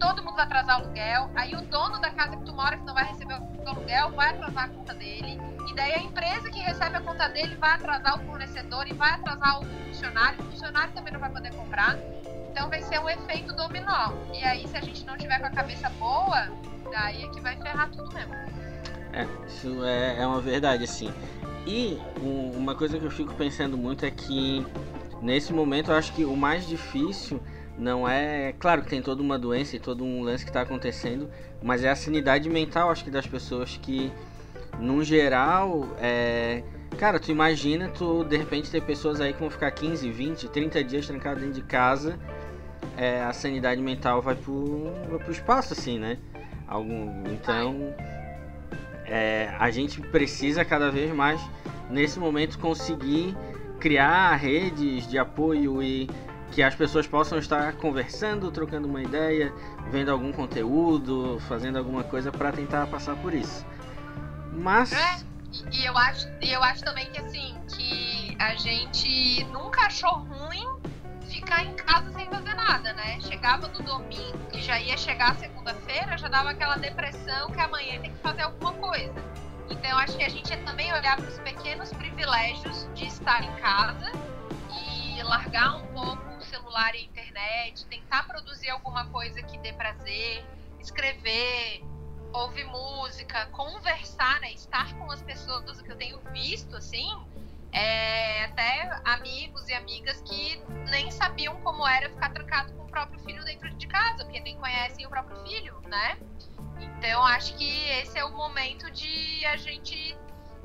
todo 0.00 0.24
mundo 0.24 0.34
vai 0.34 0.44
atrasar 0.44 0.80
o 0.80 0.84
aluguel. 0.84 1.30
Aí 1.36 1.54
o 1.54 1.60
dono 1.66 2.00
da 2.00 2.10
casa 2.10 2.36
que 2.36 2.44
tu 2.44 2.52
mora, 2.52 2.76
que 2.76 2.84
não 2.84 2.94
vai 2.94 3.04
receber 3.04 3.34
o 3.34 3.68
aluguel, 3.68 4.10
vai 4.12 4.30
atrasar 4.30 4.64
a 4.64 4.68
conta 4.68 4.94
dele. 4.94 5.38
E 5.68 5.74
daí 5.74 5.92
a 5.92 5.98
empresa 5.98 6.50
que 6.50 6.58
recebe 6.58 6.96
a 6.96 7.00
conta 7.00 7.28
dele 7.28 7.54
vai 7.56 7.74
atrasar 7.74 8.16
o 8.18 8.26
fornecedor 8.26 8.88
e 8.88 8.94
vai 8.94 9.10
atrasar 9.10 9.60
o 9.60 9.64
funcionário. 9.64 10.40
O 10.40 10.50
funcionário 10.50 10.92
também 10.94 11.12
não 11.12 11.20
vai 11.20 11.30
poder 11.30 11.54
comprar. 11.54 11.96
Então 12.50 12.68
vai 12.68 12.82
ser 12.82 12.98
um 12.98 13.08
efeito 13.08 13.54
dominó. 13.54 14.12
E 14.34 14.42
aí, 14.42 14.66
se 14.66 14.76
a 14.76 14.80
gente 14.80 15.04
não 15.04 15.16
tiver 15.16 15.38
com 15.38 15.46
a 15.46 15.50
cabeça 15.50 15.88
boa, 15.90 16.48
daí 16.90 17.22
é 17.22 17.28
que 17.28 17.40
vai 17.40 17.56
ferrar 17.56 17.88
tudo 17.90 18.12
mesmo. 18.12 18.34
É, 19.12 19.26
isso 19.46 19.84
é, 19.84 20.22
é 20.22 20.26
uma 20.26 20.40
verdade, 20.40 20.82
assim. 20.84 21.12
E 21.66 22.00
um, 22.20 22.52
uma 22.56 22.74
coisa 22.74 22.98
que 22.98 23.04
eu 23.04 23.10
fico 23.10 23.34
pensando 23.34 23.76
muito 23.76 24.04
é 24.04 24.10
que 24.10 24.66
nesse 25.20 25.52
momento 25.52 25.90
eu 25.90 25.96
acho 25.96 26.12
que 26.14 26.24
o 26.24 26.34
mais 26.34 26.66
difícil 26.66 27.40
não 27.80 28.08
é. 28.08 28.52
Claro 28.58 28.82
que 28.82 28.88
tem 28.88 29.02
toda 29.02 29.22
uma 29.22 29.38
doença 29.38 29.76
e 29.76 29.80
todo 29.80 30.04
um 30.04 30.22
lance 30.22 30.44
que 30.44 30.50
está 30.50 30.62
acontecendo, 30.62 31.28
mas 31.62 31.82
é 31.82 31.90
a 31.90 31.96
sanidade 31.96 32.48
mental, 32.48 32.90
acho 32.90 33.04
que 33.04 33.10
das 33.10 33.26
pessoas 33.26 33.78
que, 33.82 34.12
no 34.78 35.02
geral, 35.02 35.88
é. 36.00 36.62
Cara, 36.98 37.20
tu 37.20 37.30
imagina 37.30 37.88
tu 37.88 38.24
de 38.24 38.36
repente 38.36 38.70
ter 38.70 38.82
pessoas 38.82 39.20
aí 39.20 39.32
que 39.32 39.38
vão 39.38 39.48
ficar 39.48 39.70
15, 39.70 40.10
20, 40.10 40.48
30 40.48 40.84
dias 40.84 41.06
trancadas 41.06 41.40
dentro 41.40 41.60
de 41.60 41.66
casa 41.66 42.18
é, 43.00 43.22
a 43.22 43.32
sanidade 43.32 43.80
mental 43.80 44.20
vai 44.20 44.34
pro, 44.34 44.92
vai 45.08 45.18
pro 45.18 45.32
espaço, 45.32 45.72
assim, 45.72 45.98
né? 45.98 46.18
Algum, 46.68 47.24
então, 47.32 47.94
é, 49.06 49.54
a 49.58 49.70
gente 49.70 50.00
precisa 50.00 50.64
cada 50.66 50.90
vez 50.90 51.10
mais, 51.12 51.40
nesse 51.88 52.18
momento, 52.18 52.58
conseguir 52.58 53.34
criar 53.80 54.36
redes 54.36 55.08
de 55.08 55.18
apoio 55.18 55.82
e 55.82 56.10
que 56.50 56.62
as 56.62 56.74
pessoas 56.74 57.06
possam 57.06 57.38
estar 57.38 57.72
conversando, 57.74 58.50
trocando 58.50 58.88
uma 58.88 59.02
ideia, 59.02 59.52
vendo 59.90 60.10
algum 60.10 60.32
conteúdo, 60.32 61.38
fazendo 61.48 61.78
alguma 61.78 62.02
coisa 62.02 62.32
para 62.32 62.52
tentar 62.52 62.86
passar 62.88 63.16
por 63.16 63.32
isso. 63.32 63.64
Mas. 64.52 64.92
É, 64.92 65.20
e 65.72 65.84
eu 65.84 65.96
acho, 65.96 66.28
eu 66.40 66.62
acho 66.62 66.84
também 66.84 67.10
que 67.10 67.20
assim, 67.20 67.56
que 67.68 68.36
a 68.38 68.54
gente 68.54 69.44
nunca 69.44 69.82
achou 69.86 70.10
ruim 70.10 70.66
ficar 71.28 71.64
em 71.64 71.74
casa 71.74 72.12
sem 72.12 72.26
fazer 72.26 72.54
nada, 72.54 72.92
né? 72.94 73.20
Chegava 73.20 73.68
no 73.68 73.82
domingo 73.82 74.38
e 74.52 74.60
já 74.60 74.80
ia 74.80 74.96
chegar 74.96 75.36
segunda-feira, 75.36 76.18
já 76.18 76.28
dava 76.28 76.50
aquela 76.50 76.76
depressão 76.76 77.50
que 77.50 77.60
amanhã 77.60 78.00
tem 78.00 78.12
que 78.12 78.18
fazer 78.18 78.42
alguma 78.42 78.72
coisa. 78.74 79.14
Então 79.70 79.98
acho 79.98 80.16
que 80.16 80.24
a 80.24 80.28
gente 80.28 80.52
é 80.52 80.56
também 80.58 80.92
olhar 80.92 81.16
para 81.16 81.28
os 81.28 81.38
pequenos 81.38 81.92
privilégios 81.92 82.88
de 82.94 83.06
estar 83.06 83.42
em 83.44 83.52
casa 83.60 84.10
e 85.16 85.22
largar 85.22 85.76
um 85.76 85.86
pouco 85.88 86.29
celular 86.50 86.94
e 86.94 87.04
internet, 87.04 87.86
tentar 87.86 88.24
produzir 88.24 88.68
alguma 88.70 89.06
coisa 89.06 89.40
que 89.42 89.56
dê 89.58 89.72
prazer, 89.72 90.44
escrever, 90.80 91.82
ouvir 92.32 92.64
música, 92.64 93.46
conversar, 93.46 94.40
né? 94.40 94.52
Estar 94.52 94.92
com 94.98 95.10
as 95.10 95.22
pessoas, 95.22 95.78
o 95.78 95.84
que 95.84 95.92
eu 95.92 95.96
tenho 95.96 96.20
visto, 96.32 96.76
assim, 96.76 97.08
é, 97.72 98.44
até 98.44 99.00
amigos 99.04 99.68
e 99.68 99.74
amigas 99.74 100.20
que 100.22 100.60
nem 100.90 101.10
sabiam 101.10 101.60
como 101.62 101.86
era 101.86 102.10
ficar 102.10 102.30
trancado 102.30 102.72
com 102.74 102.82
o 102.82 102.90
próprio 102.90 103.20
filho 103.20 103.44
dentro 103.44 103.70
de 103.76 103.86
casa, 103.86 104.24
porque 104.24 104.40
nem 104.40 104.56
conhecem 104.58 105.06
o 105.06 105.08
próprio 105.08 105.36
filho, 105.44 105.80
né? 105.86 106.18
Então 106.80 107.24
acho 107.24 107.56
que 107.56 107.88
esse 107.90 108.18
é 108.18 108.24
o 108.24 108.32
momento 108.32 108.90
de 108.90 109.46
a 109.46 109.56
gente 109.56 110.16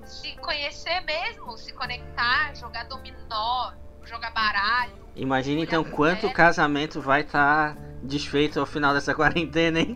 se 0.04 0.36
conhecer 0.38 1.00
mesmo, 1.02 1.58
se 1.58 1.74
conectar, 1.74 2.56
jogar 2.56 2.86
dominó, 2.86 3.74
jogar 4.06 4.32
baralho. 4.32 4.94
Imagina 5.16 5.62
então 5.62 5.84
quanto 5.84 6.30
casamento 6.32 7.02
vai 7.02 7.22
estar 7.22 7.76
tá 7.76 7.82
desfeito 8.04 8.60
ao 8.60 8.66
final 8.66 8.94
dessa 8.94 9.14
quarentena, 9.16 9.80
hein? 9.80 9.96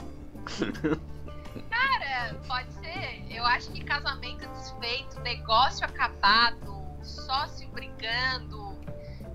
Cara, 1.70 2.36
pode 2.48 2.72
ser. 2.74 3.26
Eu 3.30 3.46
acho 3.46 3.72
que 3.72 3.84
casamento 3.84 4.48
desfeito, 4.50 5.20
negócio 5.22 5.86
acabado, 5.86 6.84
sócio 7.04 7.68
brigando. 7.70 8.78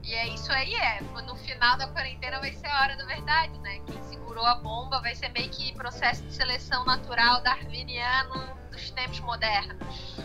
E 0.03 0.13
é 0.13 0.29
isso 0.29 0.53
aí, 0.53 0.75
é. 0.75 1.01
No 1.27 1.35
final 1.37 1.79
da 1.79 1.87
quarentena 1.87 2.39
vai 2.41 2.53
ser 2.53 2.67
a 2.67 2.83
hora 2.83 2.97
da 2.97 3.05
verdade, 3.07 3.59
né? 3.61 3.81
Quem 3.87 4.03
segurou 4.03 4.45
a 4.45 4.55
bomba 4.57 5.01
vai 5.01 5.15
ser 5.15 5.31
meio 5.31 5.49
que 5.51 5.73
processo 5.75 6.23
de 6.25 6.33
seleção 6.33 6.85
natural 6.85 7.43
darwiniano 7.43 8.35
dos 8.71 8.91
tempos 8.91 9.21
modernos. 9.21 10.17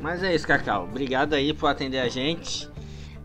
Mas 0.00 0.22
é 0.22 0.34
isso, 0.34 0.46
Cacau. 0.46 0.84
Obrigado 0.84 1.34
aí 1.34 1.52
por 1.52 1.68
atender 1.68 2.00
a 2.00 2.08
gente. 2.08 2.68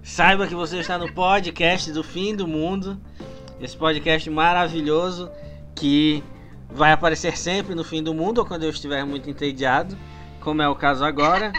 Saiba 0.06 0.46
que 0.46 0.54
você 0.54 0.78
está 0.78 1.00
no 1.00 1.12
podcast 1.12 1.92
do 1.92 2.04
fim 2.04 2.36
do 2.36 2.48
mundo. 2.48 3.02
Esse 3.60 3.76
podcast 3.76 4.30
maravilhoso 4.30 5.32
que 5.76 6.24
vai 6.70 6.92
aparecer 6.92 7.36
sempre 7.36 7.74
no 7.74 7.84
fim 7.84 8.04
do 8.04 8.14
mundo 8.14 8.38
ou 8.38 8.46
quando 8.46 8.64
eu 8.64 8.70
estiver 8.70 9.04
muito 9.04 9.28
entediado, 9.32 9.98
como 10.42 10.62
é 10.62 10.70
o 10.70 10.76
caso 10.76 11.04
agora. 11.04 11.52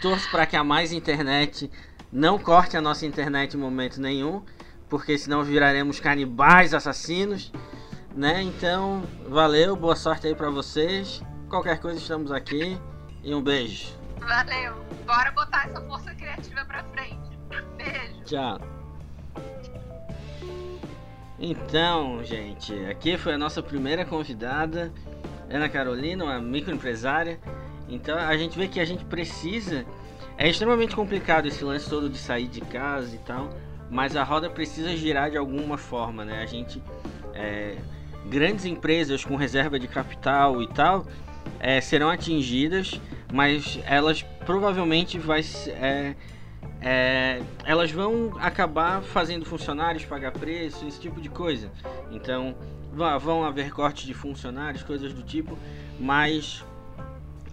torço 0.00 0.30
para 0.30 0.46
que 0.46 0.54
a 0.54 0.62
mais 0.62 0.92
internet 0.92 1.68
não 2.10 2.38
corte 2.38 2.76
a 2.76 2.80
nossa 2.80 3.04
internet 3.04 3.54
em 3.54 3.60
momento 3.60 4.00
nenhum, 4.00 4.40
porque 4.88 5.18
senão 5.18 5.42
viraremos 5.42 5.98
canibais 5.98 6.72
assassinos, 6.72 7.52
né? 8.14 8.42
Então, 8.42 9.02
valeu, 9.28 9.74
boa 9.74 9.96
sorte 9.96 10.28
aí 10.28 10.36
para 10.36 10.50
vocês. 10.50 11.20
Qualquer 11.48 11.80
coisa 11.80 11.98
estamos 11.98 12.30
aqui 12.30 12.78
e 13.24 13.34
um 13.34 13.42
beijo. 13.42 13.99
Valeu. 14.20 14.74
Bora 15.06 15.32
botar 15.32 15.66
essa 15.66 15.80
força 15.82 16.14
criativa 16.14 16.64
pra 16.64 16.84
frente. 16.84 17.38
Beijo. 17.76 18.24
Tchau. 18.24 18.60
Então, 21.38 22.22
gente, 22.22 22.74
aqui 22.84 23.16
foi 23.16 23.34
a 23.34 23.38
nossa 23.38 23.62
primeira 23.62 24.04
convidada, 24.04 24.92
Ana 25.48 25.68
Carolina, 25.68 26.24
uma 26.24 26.38
microempresária. 26.38 27.40
Então, 27.88 28.16
a 28.18 28.36
gente 28.36 28.58
vê 28.58 28.68
que 28.68 28.78
a 28.78 28.84
gente 28.84 29.04
precisa. 29.04 29.86
É 30.36 30.48
extremamente 30.48 30.94
complicado 30.94 31.46
esse 31.46 31.64
lance 31.64 31.88
todo 31.88 32.08
de 32.08 32.18
sair 32.18 32.46
de 32.46 32.60
casa 32.60 33.14
e 33.14 33.18
tal, 33.18 33.50
mas 33.90 34.16
a 34.16 34.22
roda 34.22 34.48
precisa 34.48 34.94
girar 34.96 35.30
de 35.30 35.36
alguma 35.36 35.76
forma, 35.78 36.24
né? 36.24 36.42
A 36.42 36.46
gente. 36.46 36.82
É, 37.34 37.78
grandes 38.26 38.66
empresas 38.66 39.24
com 39.24 39.34
reserva 39.34 39.78
de 39.78 39.88
capital 39.88 40.62
e 40.62 40.68
tal 40.68 41.06
é, 41.58 41.80
serão 41.80 42.08
atingidas, 42.10 43.00
mas 43.32 43.78
elas 43.84 44.22
provavelmente 44.44 45.18
vai, 45.18 45.40
é, 45.68 46.14
é, 46.80 47.42
elas 47.64 47.90
vão 47.90 48.32
acabar 48.38 49.02
fazendo 49.02 49.44
funcionários 49.44 50.04
pagar 50.04 50.32
preço, 50.32 50.86
esse 50.86 51.00
tipo 51.00 51.20
de 51.20 51.28
coisa. 51.28 51.70
Então 52.10 52.54
vão 53.20 53.44
haver 53.44 53.70
cortes 53.70 54.04
de 54.04 54.14
funcionários, 54.14 54.82
coisas 54.82 55.12
do 55.12 55.22
tipo, 55.22 55.56
mas 55.98 56.64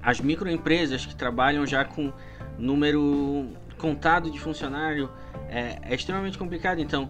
as 0.01 0.19
microempresas 0.19 1.05
que 1.05 1.15
trabalham 1.15 1.65
já 1.65 1.85
com 1.85 2.11
número 2.57 3.47
contado 3.77 4.31
de 4.31 4.39
funcionário 4.39 5.09
é, 5.47 5.79
é 5.83 5.95
extremamente 5.95 6.37
complicado. 6.37 6.79
Então, 6.79 7.09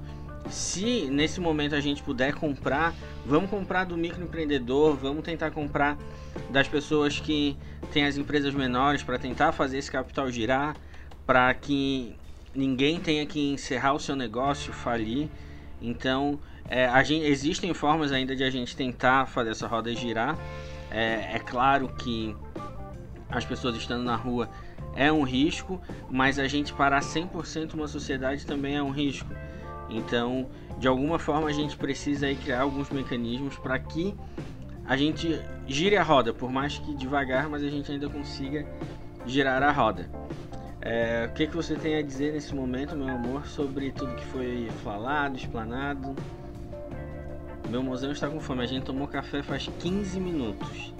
se 0.50 1.07
nesse 1.09 1.39
momento 1.39 1.75
a 1.75 1.79
gente 1.79 2.03
puder 2.03 2.33
comprar, 2.33 2.93
vamos 3.25 3.50
comprar 3.50 3.86
do 3.86 3.97
microempreendedor, 3.97 4.95
vamos 4.95 5.24
tentar 5.24 5.51
comprar 5.51 5.97
das 6.50 6.67
pessoas 6.67 7.19
que 7.19 7.57
têm 7.91 8.06
as 8.06 8.17
empresas 8.17 8.53
menores 8.53 9.03
para 9.03 9.17
tentar 9.17 9.51
fazer 9.51 9.77
esse 9.77 9.91
capital 9.91 10.29
girar, 10.32 10.75
para 11.25 11.53
que 11.53 12.15
ninguém 12.53 13.00
tenha 13.00 13.25
que 13.25 13.51
encerrar 13.51 13.94
o 13.94 14.00
seu 14.00 14.15
negócio, 14.15 14.74
falir. 14.74 15.29
Então, 15.82 16.39
é, 16.70 17.03
gente, 17.03 17.25
existem 17.25 17.74
formas 17.74 18.12
ainda 18.12 18.36
de 18.36 18.44
a 18.44 18.50
gente 18.50 18.75
tentar 18.75 19.25
fazer 19.27 19.51
essa 19.51 19.67
roda 19.67 19.94
girar. 19.94 20.38
É, 20.89 21.36
é 21.36 21.39
claro 21.39 21.89
que 21.89 22.36
as 23.29 23.46
pessoas 23.46 23.75
estando 23.75 24.03
na 24.03 24.15
rua 24.15 24.50
é 24.96 25.12
um 25.12 25.24
risco, 25.24 25.82
mas 26.10 26.39
a 26.39 26.48
gente 26.48 26.74
parar 26.74 27.01
100% 27.01 27.74
uma 27.74 27.88
sociedade 27.88 28.46
também 28.46 28.75
é 28.75 28.82
um 28.82 28.89
risco. 28.89 29.29
Então, 29.89 30.50
de 30.79 30.88
alguma 30.88 31.20
forma, 31.20 31.48
a 31.48 31.53
gente 31.53 31.77
precisa 31.77 32.34
criar 32.36 32.62
alguns 32.62 32.89
mecanismos 32.89 33.56
para 33.58 33.77
que 33.79 34.15
a 34.86 34.98
gente 34.98 35.39
gire 35.67 35.97
a 35.97 36.03
roda, 36.03 36.33
por 36.33 36.51
mais 36.51 36.77
que 36.77 36.93
devagar, 36.95 37.50
mas 37.50 37.63
a 37.63 37.69
gente 37.69 37.91
ainda 37.91 38.09
consiga 38.09 38.65
girar 39.25 39.62
a 39.62 39.71
roda. 39.71 40.09
É, 40.81 41.27
o 41.29 41.33
que, 41.33 41.47
que 41.47 41.55
você 41.55 41.75
tem 41.75 41.95
a 41.95 42.01
dizer 42.01 42.33
nesse 42.33 42.55
momento, 42.55 42.95
meu 42.95 43.09
amor, 43.09 43.45
sobre 43.45 43.91
tudo 43.91 44.15
que 44.15 44.25
foi 44.25 44.69
falado, 44.83 45.36
explanado? 45.36 46.15
Meu 47.69 47.83
mozão 47.83 48.12
está 48.12 48.29
com 48.29 48.39
fome. 48.39 48.63
A 48.63 48.65
gente 48.65 48.86
tomou 48.86 49.07
café 49.07 49.43
faz 49.43 49.67
15 49.79 50.19
minutos 50.19 50.93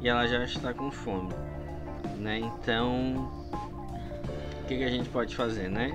e 0.00 0.08
ela 0.08 0.26
já 0.26 0.42
está 0.44 0.72
com 0.72 0.90
fome, 0.90 1.34
né? 2.16 2.38
Então, 2.38 3.30
o 4.62 4.66
que, 4.66 4.78
que 4.78 4.84
a 4.84 4.90
gente 4.90 5.08
pode 5.10 5.36
fazer, 5.36 5.68
né? 5.68 5.90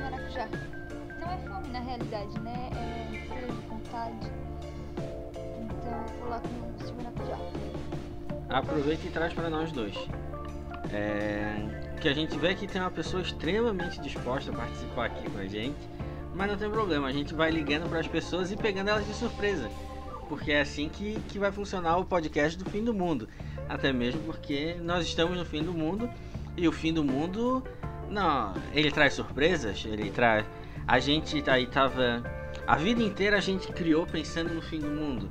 Maracujá. 0.00 0.48
Não 1.20 1.30
é 1.30 1.38
fome 1.38 1.68
na 1.68 1.80
realidade, 1.80 2.40
né? 2.40 2.70
É 2.72 3.28
frio 3.28 3.46
de 3.46 3.68
vontade. 3.68 4.43
Vou. 6.20 7.44
Aproveita 8.48 9.06
e 9.06 9.10
traz 9.10 9.32
para 9.32 9.50
nós 9.50 9.72
dois. 9.72 9.96
É, 10.92 11.94
que 12.00 12.08
a 12.08 12.12
gente 12.12 12.38
vê 12.38 12.54
que 12.54 12.66
tem 12.66 12.80
uma 12.80 12.90
pessoa 12.90 13.22
extremamente 13.22 14.00
disposta 14.00 14.52
a 14.52 14.54
participar 14.54 15.06
aqui 15.06 15.28
com 15.28 15.38
a 15.38 15.46
gente, 15.46 15.78
mas 16.34 16.50
não 16.50 16.56
tem 16.58 16.70
problema, 16.70 17.08
a 17.08 17.12
gente 17.12 17.32
vai 17.32 17.50
ligando 17.50 17.88
para 17.88 18.00
as 18.00 18.06
pessoas 18.06 18.52
e 18.52 18.56
pegando 18.56 18.90
elas 18.90 19.06
de 19.06 19.14
surpresa, 19.14 19.70
porque 20.28 20.52
é 20.52 20.60
assim 20.60 20.88
que, 20.88 21.18
que 21.28 21.38
vai 21.38 21.50
funcionar 21.50 21.96
o 21.96 22.04
podcast 22.04 22.58
do 22.58 22.68
fim 22.68 22.84
do 22.84 22.92
mundo, 22.92 23.28
até 23.68 23.92
mesmo 23.92 24.20
porque 24.22 24.76
nós 24.82 25.06
estamos 25.06 25.36
no 25.36 25.44
fim 25.44 25.62
do 25.62 25.72
mundo 25.72 26.08
e 26.56 26.68
o 26.68 26.72
fim 26.72 26.92
do 26.92 27.02
mundo, 27.02 27.64
não, 28.10 28.52
ele 28.72 28.90
traz 28.90 29.14
surpresas, 29.14 29.84
ele 29.86 30.10
traz, 30.10 30.44
a 30.86 30.98
gente 30.98 31.42
aí 31.48 31.66
tava 31.66 32.22
a 32.66 32.76
vida 32.76 33.02
inteira 33.02 33.36
a 33.36 33.40
gente 33.40 33.66
criou 33.72 34.06
pensando 34.06 34.52
no 34.52 34.62
fim 34.62 34.78
do 34.78 34.88
mundo, 34.88 35.30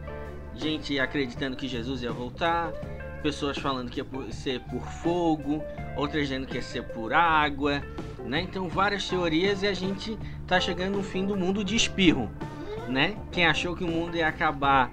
gente 0.55 0.99
acreditando 0.99 1.55
que 1.55 1.67
Jesus 1.67 2.01
ia 2.03 2.11
voltar 2.11 2.71
pessoas 3.23 3.57
falando 3.57 3.89
que 3.89 4.01
ia 4.01 4.31
ser 4.31 4.59
por 4.59 4.81
fogo, 4.81 5.63
outras 5.95 6.23
dizendo 6.23 6.45
que 6.45 6.55
ia 6.55 6.61
ser 6.61 6.83
por 6.83 7.13
água, 7.13 7.81
né? 8.25 8.41
Então 8.41 8.67
várias 8.67 9.07
teorias 9.07 9.63
e 9.63 9.67
a 9.67 9.73
gente 9.73 10.19
tá 10.45 10.59
chegando 10.59 10.97
no 10.97 11.03
fim 11.03 11.25
do 11.25 11.35
mundo 11.35 11.63
de 11.63 11.73
espirro, 11.73 12.29
né? 12.89 13.15
Quem 13.31 13.45
achou 13.45 13.75
que 13.75 13.83
o 13.83 13.87
mundo 13.87 14.17
ia 14.17 14.27
acabar 14.27 14.91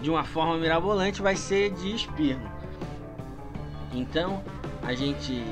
de 0.00 0.08
uma 0.08 0.22
forma 0.22 0.56
mirabolante 0.56 1.20
vai 1.20 1.34
ser 1.34 1.72
de 1.72 1.94
espirro. 1.94 2.48
Então 3.92 4.42
a 4.82 4.94
gente 4.94 5.42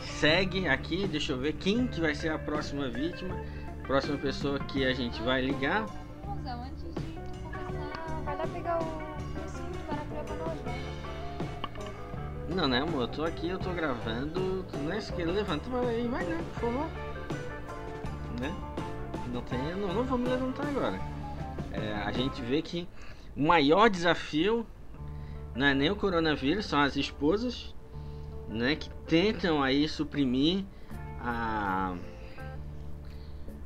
segue 0.00 0.68
aqui, 0.68 1.06
deixa 1.06 1.32
eu 1.32 1.38
ver 1.38 1.54
quem 1.54 1.86
que 1.86 2.00
vai 2.00 2.14
ser 2.14 2.28
a 2.28 2.38
próxima 2.38 2.88
vítima, 2.88 3.34
próxima 3.86 4.18
pessoa 4.18 4.58
que 4.58 4.84
a 4.84 4.92
gente 4.92 5.22
vai 5.22 5.40
ligar. 5.40 5.86
Antes 8.54 9.54
de 9.54 9.62
começar, 9.62 9.64
vai 9.86 9.96
lá 9.96 10.04
pegar 10.24 10.44
o 12.50 12.54
Não, 12.54 12.68
né, 12.68 12.80
amor? 12.80 13.02
Eu 13.02 13.08
tô 13.08 13.24
aqui, 13.24 13.48
eu 13.48 13.58
tô 13.58 13.70
gravando. 13.72 14.64
Não 14.82 14.92
é 14.92 14.98
esquerda, 14.98 15.32
levanta 15.32 15.68
e 15.68 16.06
vai, 16.08 16.24
né, 16.24 16.44
por 16.54 16.60
favor. 16.60 16.86
Né? 18.40 18.54
Não 19.32 19.42
tem. 19.42 19.58
Não, 19.74 19.92
não 19.92 20.04
vamos 20.04 20.30
levantar 20.30 20.66
agora. 20.66 21.00
É, 21.72 21.94
a 22.04 22.12
gente 22.12 22.40
vê 22.42 22.62
que 22.62 22.88
o 23.36 23.42
maior 23.46 23.90
desafio 23.90 24.66
não 25.54 25.66
é 25.66 25.74
nem 25.74 25.90
o 25.90 25.96
coronavírus, 25.96 26.66
são 26.66 26.80
as 26.80 26.96
esposas, 26.96 27.74
né, 28.48 28.76
que 28.76 28.90
tentam 29.06 29.62
aí 29.62 29.88
suprimir 29.88 30.64
a, 31.20 31.94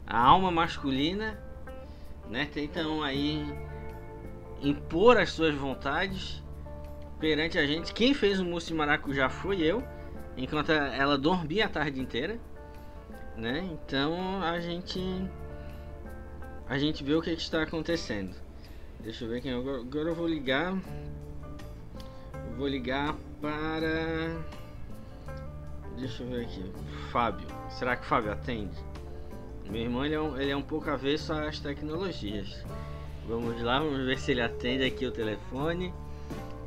a 0.07 0.19
alma 0.19 0.51
masculina, 0.51 1.39
né, 2.29 2.47
tentam 2.47 3.03
aí 3.03 3.45
impor 4.61 5.19
as 5.19 5.31
suas 5.31 5.55
vontades 5.55 6.43
perante 7.19 7.59
a 7.59 7.67
gente. 7.67 7.93
Quem 7.93 8.15
fez 8.15 8.41
o 8.41 8.45
mousse 8.45 8.69
de 8.69 8.75
maracujá 8.75 9.29
foi 9.29 9.61
eu, 9.61 9.83
enquanto 10.37 10.71
ela 10.71 11.17
dormia 11.19 11.67
a 11.67 11.69
tarde 11.69 12.01
inteira, 12.01 12.39
né? 13.37 13.69
Então 13.73 14.43
a 14.43 14.59
gente 14.61 15.01
a 16.67 16.79
gente 16.79 17.03
vê 17.03 17.15
o 17.15 17.23
que, 17.23 17.35
que 17.35 17.43
está 17.43 17.63
acontecendo. 17.63 18.35
Deixa 19.01 19.25
eu 19.25 19.29
ver 19.29 19.41
quem 19.41 19.53
agora, 19.53 19.81
agora 19.81 20.09
eu 20.11 20.15
vou 20.15 20.29
ligar. 20.29 20.73
Eu 20.73 22.57
vou 22.57 22.69
ligar 22.69 23.17
para 23.41 24.37
Deixa 25.99 26.23
eu 26.23 26.31
ver 26.31 26.43
aqui. 26.47 26.73
Fábio. 27.11 27.47
Será 27.69 27.97
que 27.97 28.03
o 28.03 28.07
Fábio 28.07 28.33
atende? 28.33 28.77
Meu 29.69 29.83
irmão 29.83 30.05
ele 30.05 30.15
é, 30.15 30.21
um, 30.21 30.41
ele 30.41 30.51
é 30.51 30.57
um 30.57 30.63
pouco 30.63 30.89
avesso 30.91 31.33
às 31.33 31.61
tecnologias. 31.61 32.65
Vamos 33.29 33.63
lá, 33.63 33.79
vamos 33.79 34.07
ver 34.07 34.19
se 34.19 34.33
ele 34.33 34.43
atende 34.43 34.85
aqui 34.85 35.07
o 35.07 35.13
telefone. 35.13 35.93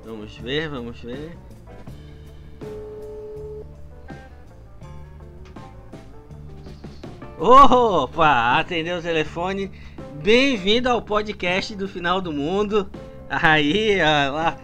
Vamos 0.06 0.38
ver, 0.38 0.70
vamos 0.70 1.00
ver. 1.02 1.38
Opa! 7.38 8.60
Atendeu 8.60 9.00
o 9.00 9.02
telefone. 9.02 9.72
Bem-vindo 10.22 10.90
ao 10.90 11.02
podcast 11.02 11.76
do 11.76 11.88
Final 11.88 12.22
do 12.22 12.32
Mundo. 12.32 12.90
Aí, 13.30 13.98
lá. 13.98 14.58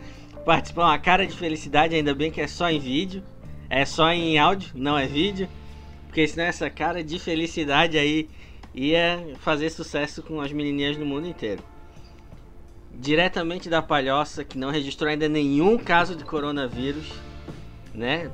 Participar 0.45 0.85
uma 0.85 0.99
cara 0.99 1.27
de 1.27 1.35
felicidade, 1.35 1.95
ainda 1.95 2.15
bem 2.15 2.31
que 2.31 2.39
é 2.39 2.47
só 2.47 2.69
em 2.69 2.79
vídeo. 2.79 3.23
É 3.69 3.83
só 3.85 4.09
em 4.11 4.37
áudio, 4.37 4.71
não 4.75 4.97
é 4.97 5.05
vídeo. 5.05 5.49
Porque 6.05 6.25
senão 6.27 6.45
essa 6.45 6.69
cara 6.69 7.03
de 7.03 7.19
felicidade 7.19 7.97
aí 7.97 8.29
ia 8.73 9.35
fazer 9.39 9.69
sucesso 9.69 10.23
com 10.23 10.39
as 10.39 10.53
menininhas 10.53 10.95
do 10.95 11.05
mundo 11.05 11.27
inteiro 11.27 11.61
diretamente 12.93 13.69
da 13.69 13.81
Palhoça, 13.81 14.43
que 14.43 14.57
não 14.57 14.71
registrou 14.71 15.09
ainda 15.09 15.27
nenhum 15.27 15.77
caso 15.77 16.15
de 16.15 16.23
coronavírus, 16.23 17.11
né? 17.93 18.31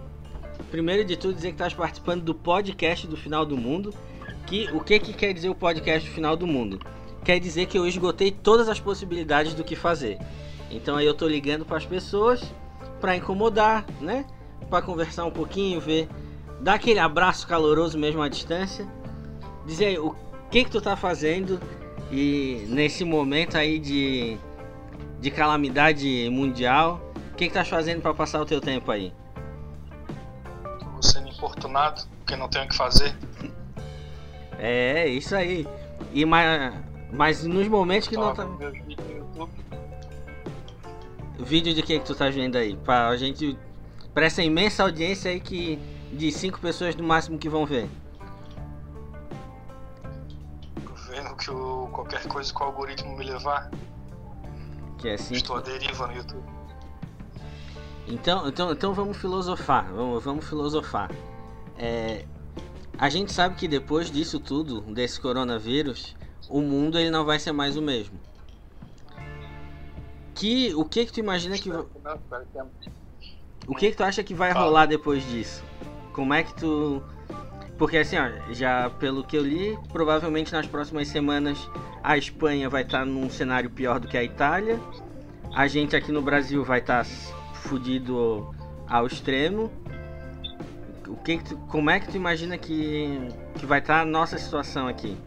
Primeiro 0.71 1.05
de 1.05 1.15
tudo, 1.15 1.35
dizer 1.35 1.49
que 1.49 1.55
estás 1.55 1.73
participando 1.73 2.23
do 2.23 2.33
podcast 2.33 3.07
do 3.07 3.15
Final 3.15 3.45
do 3.45 3.57
Mundo. 3.57 3.93
Que 4.47 4.69
o 4.71 4.79
que, 4.79 4.99
que 4.99 5.13
quer 5.13 5.33
dizer 5.33 5.49
o 5.49 5.55
podcast 5.55 6.07
do 6.07 6.13
Final 6.13 6.35
do 6.35 6.45
Mundo? 6.45 6.79
Quer 7.23 7.39
dizer 7.39 7.65
que 7.65 7.77
eu 7.77 7.87
esgotei 7.87 8.31
todas 8.31 8.69
as 8.69 8.79
possibilidades 8.79 9.53
do 9.53 9.63
que 9.63 9.75
fazer. 9.75 10.19
Então 10.69 10.97
aí 10.97 11.05
eu 11.05 11.13
tô 11.13 11.27
ligando 11.27 11.65
para 11.65 11.77
as 11.77 11.85
pessoas 11.85 12.43
para 12.99 13.15
incomodar, 13.15 13.85
né? 13.99 14.25
Para 14.69 14.81
conversar 14.81 15.25
um 15.25 15.31
pouquinho, 15.31 15.79
ver, 15.79 16.07
dar 16.61 16.75
aquele 16.75 16.99
abraço 16.99 17.47
caloroso 17.47 17.97
mesmo 17.97 18.21
à 18.21 18.29
distância. 18.29 18.87
Dizer 19.65 19.85
aí, 19.85 19.97
o 19.97 20.15
que 20.51 20.63
que 20.63 20.71
tu 20.71 20.81
tá 20.81 20.95
fazendo 20.95 21.59
e 22.11 22.65
nesse 22.69 23.03
momento 23.03 23.57
aí 23.57 23.79
de, 23.79 24.37
de 25.19 25.31
calamidade 25.31 26.29
mundial, 26.31 27.01
o 27.31 27.35
que 27.35 27.47
que 27.47 27.53
tá 27.53 27.65
fazendo 27.65 28.01
para 28.01 28.13
passar 28.13 28.41
o 28.41 28.45
teu 28.45 28.61
tempo 28.61 28.91
aí? 28.91 29.11
Tô 30.79 31.01
sendo 31.01 31.27
importunado, 31.29 32.03
porque 32.19 32.35
não 32.35 32.47
tenho 32.47 32.65
o 32.65 32.67
que 32.67 32.75
fazer. 32.75 33.15
É, 34.57 35.07
isso 35.07 35.35
aí. 35.35 35.67
E 36.13 36.25
mas, 36.25 36.73
mas 37.11 37.43
nos 37.43 37.67
momentos 37.67 38.07
que 38.07 38.15
não 38.15 38.33
tá. 38.33 38.47
Vídeo 41.39 41.73
de 41.73 41.81
que 41.81 41.99
que 41.99 42.05
tu 42.05 42.15
tá 42.15 42.29
vendo 42.29 42.57
aí? 42.57 42.77
Pra 42.77 43.15
gente. 43.17 43.57
Pra 44.13 44.25
essa 44.25 44.41
imensa 44.41 44.83
audiência 44.83 45.31
aí 45.31 45.39
que. 45.39 45.79
De 46.13 46.31
cinco 46.31 46.61
pessoas 46.61 46.95
no 46.95 47.03
máximo 47.03 47.37
que 47.37 47.49
vão 47.49 47.65
ver. 47.65 47.89
Que 51.37 51.51
o, 51.51 51.87
qualquer 51.91 52.25
coisa 52.27 52.53
que 52.53 52.61
o 52.61 52.65
algoritmo 52.65 53.15
me 53.17 53.25
levar. 53.25 53.69
Que 54.97 55.09
é 55.09 55.13
assim. 55.15 55.35
Estou 55.35 55.57
à 55.57 55.61
deriva 55.61 56.07
no 56.07 56.13
YouTube. 56.13 56.55
Então, 58.07 58.47
então, 58.47 58.71
então 58.71 58.93
vamos 58.93 59.17
filosofar, 59.17 59.91
vamos, 59.91 60.23
vamos 60.23 60.47
filosofar. 60.47 61.09
É, 61.77 62.25
a 62.97 63.09
gente 63.09 63.31
sabe 63.31 63.55
que 63.55 63.67
depois 63.67 64.11
disso 64.11 64.39
tudo, 64.39 64.81
desse 64.81 65.19
coronavírus, 65.19 66.15
o 66.49 66.61
mundo 66.61 66.99
ele 66.99 67.09
não 67.09 67.25
vai 67.25 67.39
ser 67.39 67.51
mais 67.51 67.75
o 67.75 67.81
mesmo. 67.81 68.19
Que, 70.35 70.73
o 70.75 70.85
que 70.85 71.05
que 71.05 71.13
tu 71.13 71.19
imagina 71.19 71.57
que 71.57 71.69
o 73.67 73.73
que 73.73 73.91
que 73.91 73.97
tu 73.97 74.03
acha 74.03 74.23
que 74.23 74.33
vai 74.33 74.51
rolar 74.51 74.85
depois 74.85 75.23
disso? 75.29 75.63
Como 76.13 76.33
é 76.33 76.43
que 76.43 76.53
tu 76.53 77.01
porque 77.77 77.97
assim, 77.97 78.17
ó, 78.17 78.53
já 78.53 78.89
pelo 78.89 79.23
que 79.23 79.37
eu 79.37 79.43
li, 79.43 79.77
provavelmente 79.91 80.53
nas 80.53 80.65
próximas 80.65 81.07
semanas 81.07 81.69
a 82.01 82.17
Espanha 82.17 82.69
vai 82.69 82.83
estar 82.83 83.05
num 83.05 83.29
cenário 83.29 83.69
pior 83.69 83.99
do 83.99 84.07
que 84.07 84.17
a 84.17 84.23
Itália. 84.23 84.79
A 85.53 85.67
gente 85.67 85.95
aqui 85.95 86.11
no 86.11 86.21
Brasil 86.21 86.63
vai 86.63 86.79
estar 86.79 87.05
fudido 87.53 88.53
ao 88.87 89.07
extremo. 89.07 89.71
O 91.07 91.15
que, 91.17 91.37
que 91.37 91.43
tu, 91.43 91.57
como 91.67 91.89
é 91.89 91.99
que 91.99 92.07
tu 92.07 92.17
imagina 92.17 92.57
que, 92.57 93.29
que 93.55 93.65
vai 93.65 93.79
estar 93.79 94.01
a 94.01 94.05
nossa 94.05 94.37
situação 94.37 94.87
aqui? 94.87 95.17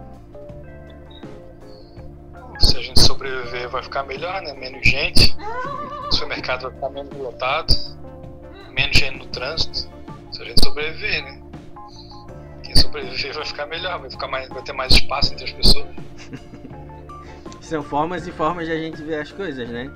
Se 2.58 2.76
a 2.76 2.82
gente 2.82 3.00
sobreviver, 3.00 3.68
vai 3.68 3.82
ficar 3.82 4.02
melhor, 4.04 4.42
né? 4.42 4.52
Menos 4.54 4.86
gente. 4.86 5.36
O 6.08 6.12
supermercado 6.12 6.62
vai 6.62 6.72
ficar 6.72 6.90
menos 6.90 7.16
lotado. 7.16 7.74
Menos 8.72 8.96
gente 8.96 9.18
no 9.18 9.26
trânsito. 9.26 9.88
Se 10.32 10.42
a 10.42 10.44
gente 10.44 10.64
sobreviver, 10.64 11.22
né? 11.22 11.37
Sobreviver 12.88 13.34
vai 13.34 13.44
ficar 13.44 13.66
melhor, 13.66 14.00
vai, 14.00 14.10
ficar 14.10 14.28
mais, 14.28 14.48
vai 14.48 14.62
ter 14.62 14.72
mais 14.72 14.92
espaço 14.92 15.34
entre 15.34 15.44
as 15.44 15.52
pessoas. 15.52 15.86
São 17.60 17.82
formas 17.82 18.26
e 18.26 18.32
formas 18.32 18.66
de 18.66 18.72
a 18.72 18.78
gente 18.78 19.02
ver 19.02 19.20
as 19.20 19.30
coisas, 19.30 19.68
né? 19.68 19.90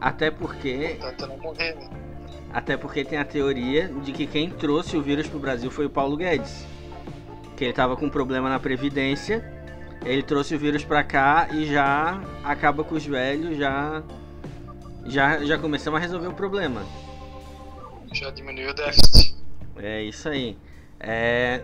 Até 0.00 0.28
porque 0.28 0.98
não 1.20 1.38
morrer, 1.38 1.76
né? 1.76 1.88
Até 2.52 2.76
porque 2.76 3.04
tem 3.04 3.18
a 3.18 3.24
teoria 3.24 3.86
de 3.88 4.12
que 4.12 4.26
quem 4.26 4.50
trouxe 4.50 4.96
o 4.96 5.02
vírus 5.02 5.28
pro 5.28 5.38
Brasil 5.38 5.70
foi 5.70 5.86
o 5.86 5.90
Paulo 5.90 6.16
Guedes. 6.16 6.66
Que 7.56 7.64
ele 7.64 7.72
tava 7.72 7.96
com 7.96 8.06
um 8.06 8.10
problema 8.10 8.48
na 8.48 8.58
Previdência. 8.58 9.44
Ele 10.04 10.22
trouxe 10.22 10.56
o 10.56 10.58
vírus 10.58 10.84
pra 10.84 11.04
cá 11.04 11.48
e 11.52 11.66
já 11.66 12.20
acaba 12.42 12.82
com 12.82 12.96
os 12.96 13.06
velhos, 13.06 13.56
já. 13.56 14.02
Já, 15.06 15.44
já 15.44 15.56
começamos 15.56 15.98
a 15.98 16.00
resolver 16.00 16.26
o 16.26 16.34
problema. 16.34 16.84
Já 18.12 18.30
diminuiu 18.30 18.70
o 18.70 18.74
déficit. 18.74 19.36
É 19.76 20.02
isso 20.02 20.28
aí. 20.28 20.56
É. 20.98 21.62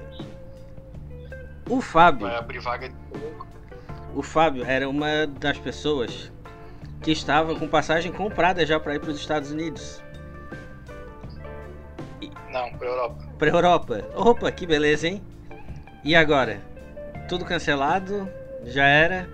O 1.68 1.80
Fábio. 1.80 2.26
Vai 2.26 2.36
abrir 2.36 2.60
vaga 2.60 2.88
de. 2.88 2.94
O 4.14 4.22
Fábio 4.22 4.64
era 4.64 4.88
uma 4.88 5.26
das 5.26 5.58
pessoas 5.58 6.30
que 7.02 7.10
estava 7.10 7.54
com 7.54 7.66
passagem 7.66 8.12
comprada 8.12 8.64
já 8.64 8.78
para 8.78 8.94
ir 8.94 9.00
para 9.00 9.10
os 9.10 9.18
Estados 9.18 9.50
Unidos. 9.50 10.02
Não, 12.50 12.72
pra 12.74 12.86
Europa. 12.88 13.24
Pra 13.38 13.48
Europa. 13.48 14.04
Opa, 14.14 14.52
que 14.52 14.66
beleza, 14.66 15.08
hein? 15.08 15.22
E 16.04 16.14
agora? 16.14 16.60
Tudo 17.28 17.44
cancelado? 17.44 18.28
Já 18.64 18.86
era? 18.86 19.28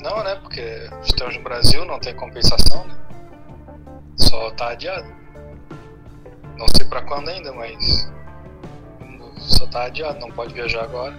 Não, 0.00 0.22
né? 0.22 0.36
Porque 0.36 0.88
estamos 1.02 1.36
no 1.36 1.42
Brasil, 1.42 1.84
não 1.84 1.98
tem 1.98 2.14
compensação, 2.14 2.86
né? 2.86 2.94
Só 4.16 4.50
tá 4.52 4.70
adiado. 4.70 5.12
Não 6.56 6.66
sei 6.76 6.86
pra 6.86 7.02
quando 7.02 7.28
ainda, 7.28 7.52
mas. 7.52 8.10
Só 9.40 9.66
tá 9.66 9.84
adiado, 9.84 10.18
não 10.20 10.30
pode 10.30 10.54
viajar 10.54 10.84
agora. 10.84 11.18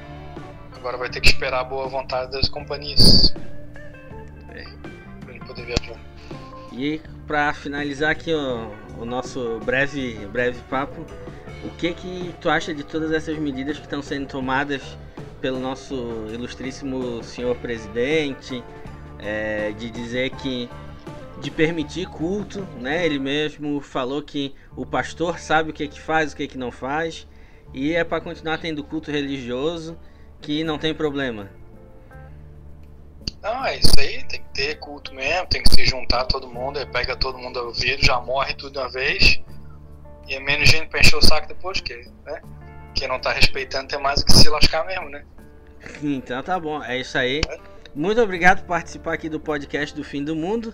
Agora 0.76 0.98
vai 0.98 1.10
ter 1.10 1.22
que 1.22 1.28
esperar 1.28 1.62
a 1.62 1.64
boa 1.64 1.88
vontade 1.88 2.32
das 2.32 2.50
companhias. 2.50 3.34
É. 4.50 4.64
Pra 5.24 5.36
ele 5.36 5.46
poder 5.46 5.66
viajar. 5.66 6.00
E 6.72 7.02
pra 7.28 7.54
finalizar 7.54 8.12
aqui 8.12 8.34
o, 8.34 8.72
o 9.00 9.06
nosso 9.06 9.60
breve, 9.64 10.26
breve 10.28 10.60
papo, 10.70 11.06
o 11.64 11.70
que 11.78 11.94
que 11.94 12.34
tu 12.42 12.50
acha 12.50 12.74
de 12.74 12.84
todas 12.84 13.12
essas 13.12 13.38
medidas 13.38 13.78
que 13.78 13.84
estão 13.84 14.02
sendo 14.02 14.28
tomadas 14.28 14.98
pelo 15.42 15.60
nosso 15.60 15.96
ilustríssimo 16.32 17.24
senhor 17.24 17.56
presidente, 17.58 18.64
é, 19.20 19.72
de 19.72 19.90
dizer 19.90 20.30
que 20.32 20.70
de 21.42 21.50
permitir 21.50 22.08
culto, 22.08 22.62
né? 22.80 23.06
Ele 23.06 23.18
mesmo 23.18 23.82
falou 23.82 24.22
que 24.22 24.54
o 24.76 24.86
pastor 24.86 25.40
sabe 25.40 25.72
o 25.72 25.74
que 25.74 25.88
que 25.88 26.00
faz, 26.00 26.34
o 26.34 26.36
que 26.36 26.48
que 26.48 26.58
não 26.58 26.72
faz, 26.72 27.28
e 27.74 27.94
é 27.94 28.04
para 28.04 28.22
continuar 28.22 28.58
tendo 28.58 28.84
culto 28.84 29.12
religioso, 29.12 29.98
que 30.42 30.64
não 30.64 30.78
tem 30.78 30.94
problema. 30.94 31.50
Não, 33.42 33.66
é 33.66 33.78
isso 33.78 33.94
aí, 33.98 34.24
tem 34.26 34.42
que 34.42 34.54
ter 34.54 34.76
culto 34.80 35.14
mesmo, 35.14 35.48
tem 35.48 35.64
que 35.64 35.74
se 35.74 35.86
juntar 35.86 36.26
todo 36.26 36.48
mundo, 36.48 36.78
aí 36.78 36.86
pega 36.86 37.16
todo 37.16 37.40
mundo 37.40 37.60
ao 37.60 37.74
vírus, 37.74 38.06
já 38.06 38.20
morre 38.22 38.54
tudo 38.54 38.74
de 38.74 38.80
uma 38.80 38.90
vez. 38.90 39.42
E 40.28 40.36
é 40.36 40.40
menos 40.40 40.70
gente 40.70 40.90
pra 40.90 41.00
encher 41.00 41.16
o 41.18 41.22
saco 41.22 41.48
depois, 41.48 41.82
que, 41.82 41.96
né? 42.24 42.42
Quem 42.94 43.08
não 43.08 43.20
tá 43.20 43.32
respeitando 43.32 43.88
tem 43.88 44.00
mais 44.00 44.22
o 44.22 44.26
que 44.26 44.34
se 44.34 44.48
lascar 44.50 44.86
mesmo, 44.86 45.10
né? 45.10 45.26
Então 46.04 46.42
tá 46.44 46.60
bom, 46.60 46.84
é 46.84 47.00
isso 47.00 47.18
aí. 47.18 47.42
Muito 47.96 48.22
obrigado 48.22 48.60
por 48.60 48.68
participar 48.68 49.14
aqui 49.14 49.28
do 49.28 49.40
podcast 49.40 49.96
do 49.96 50.04
Fim 50.04 50.24
do 50.24 50.36
Mundo. 50.36 50.74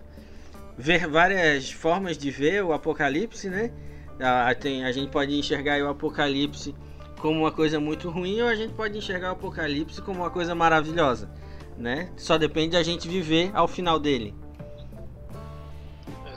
Ver 0.78 1.08
várias 1.08 1.72
formas 1.72 2.18
de 2.18 2.30
ver 2.30 2.64
o 2.64 2.74
apocalipse, 2.74 3.50
né? 3.50 3.72
A, 4.20 4.54
tem, 4.54 4.84
a 4.84 4.92
gente 4.92 5.10
pode 5.10 5.34
enxergar 5.34 5.82
o 5.82 5.90
apocalipse 5.90 6.76
como 7.20 7.42
uma 7.42 7.52
coisa 7.52 7.80
muito 7.80 8.10
ruim 8.10 8.42
ou 8.42 8.48
a 8.48 8.56
gente 8.56 8.74
pode 8.74 8.98
enxergar 8.98 9.30
o 9.30 9.34
apocalipse 9.34 10.02
como 10.02 10.22
uma 10.22 10.30
coisa 10.30 10.54
maravilhosa, 10.54 11.30
né? 11.78 12.10
Só 12.16 12.38
depende 12.38 12.72
da 12.72 12.84
gente 12.84 13.08
viver 13.08 13.52
ao 13.54 13.68
final 13.68 14.00
dele. 14.00 14.36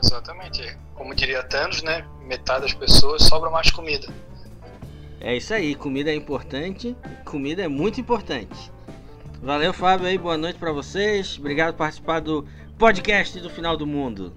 Exatamente. 0.03 0.77
Como 0.95 1.14
diria 1.14 1.43
Thanos, 1.43 1.83
né? 1.83 2.07
Metade 2.23 2.62
das 2.62 2.75
pessoas 2.75 3.23
sobra 3.23 3.51
mais 3.51 3.71
comida. 3.71 4.09
É 5.21 5.37
isso 5.37 5.53
aí, 5.53 5.75
comida 5.75 6.11
é 6.11 6.14
importante, 6.14 6.97
comida 7.25 7.62
é 7.62 7.69
muito 7.69 8.01
importante. 8.01 8.73
Valeu, 9.43 9.73
Fábio 9.73 10.07
aí, 10.07 10.16
boa 10.16 10.37
noite 10.37 10.59
pra 10.59 10.73
vocês. 10.73 11.38
Obrigado 11.38 11.73
por 11.73 11.79
participar 11.79 12.21
do 12.21 12.47
podcast 12.79 13.38
do 13.40 13.51
Final 13.51 13.77
do 13.77 13.87
Mundo. 13.87 14.35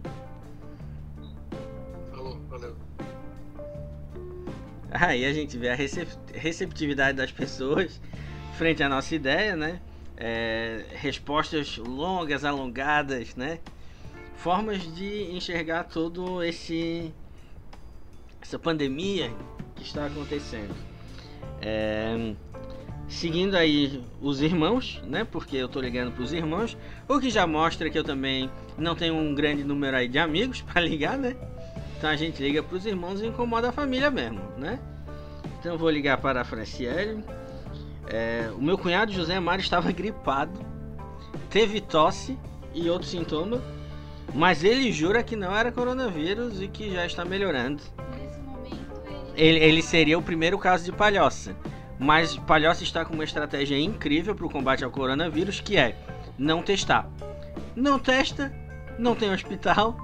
Aí 4.93 5.25
a 5.25 5.34
gente 5.34 5.58
vê 5.58 5.69
a 5.69 5.75
recep- 5.75 6.08
receptividade 6.36 7.17
das 7.17 7.32
pessoas 7.32 7.99
frente 8.58 8.84
à 8.84 8.88
nossa 8.88 9.15
ideia, 9.15 9.56
né? 9.56 9.82
É, 10.15 10.84
respostas 10.93 11.77
longas, 11.77 12.45
alongadas, 12.45 13.36
né? 13.36 13.60
Formas 14.36 14.84
de 14.95 15.32
enxergar 15.32 15.86
todo 15.86 16.43
esse 16.43 17.12
essa 18.39 18.60
pandemia 18.60 19.34
que 19.75 19.82
está 19.82 20.06
acontecendo. 20.06 20.75
É, 21.60 22.36
seguindo 23.08 23.56
aí 23.56 24.03
os 24.21 24.41
irmãos, 24.41 25.01
né? 25.08 25.23
Porque 25.23 25.56
eu 25.58 25.67
tô 25.67 25.82
ligando 25.82 26.12
para 26.12 26.23
os 26.23 26.34
irmãos, 26.34 26.77
o 27.08 27.19
que 27.19 27.32
já 27.32 27.47
mostra 27.47 27.89
que 27.89 27.97
eu 27.97 28.03
também 28.03 28.47
não 28.77 28.95
tenho 28.95 29.15
um 29.15 29.34
grande 29.34 29.63
número 29.63 29.97
aí 29.97 30.08
de 30.08 30.19
amigos 30.19 30.62
para 30.71 30.82
ligar, 30.82 31.17
né? 31.17 31.36
Então 31.97 32.10
a 32.10 32.15
gente 32.15 32.41
liga 32.41 32.62
para 32.62 32.75
os 32.75 32.86
irmãos 32.86 33.21
e 33.21 33.27
incomoda 33.27 33.69
a 33.69 33.71
família 33.71 34.12
mesmo, 34.12 34.41
né? 34.58 34.79
Então 35.60 35.73
eu 35.73 35.77
vou 35.77 35.89
ligar 35.89 36.17
para 36.17 36.41
a 36.41 36.43
Franciele. 36.43 37.23
É, 38.08 38.51
o 38.56 38.62
meu 38.62 38.77
cunhado 38.77 39.12
José 39.12 39.39
Mário 39.39 39.62
estava 39.62 39.91
gripado, 39.91 40.60
teve 41.49 41.79
tosse 41.79 42.38
e 42.73 42.89
outro 42.89 43.08
sintoma, 43.08 43.62
mas 44.34 44.63
ele 44.63 44.91
jura 44.91 45.23
que 45.23 45.36
não 45.36 45.56
era 45.56 45.71
coronavírus 45.71 46.62
e 46.62 46.67
que 46.67 46.91
já 46.91 47.06
está 47.06 47.23
melhorando. 47.23 47.82
Nesse 48.19 48.39
momento 48.41 48.77
ele. 49.36 49.58
Ele, 49.58 49.60
ele 49.60 49.82
seria 49.82 50.17
o 50.17 50.21
primeiro 50.21 50.58
caso 50.58 50.84
de 50.84 50.91
palhoça. 50.91 51.56
Mas 51.99 52.36
palhoça 52.36 52.84
está 52.84 53.06
com 53.06 53.13
uma 53.13 53.23
estratégia 53.23 53.79
incrível 53.79 54.36
para 54.36 54.45
o 54.45 54.49
combate 54.49 54.84
ao 54.84 54.91
coronavírus, 54.91 55.62
que 55.62 55.77
é 55.77 55.95
não 56.38 56.62
testar. 56.62 57.10
Não 57.75 57.97
testa, 57.97 58.51
não 58.99 59.15
tem 59.15 59.32
hospital, 59.32 59.95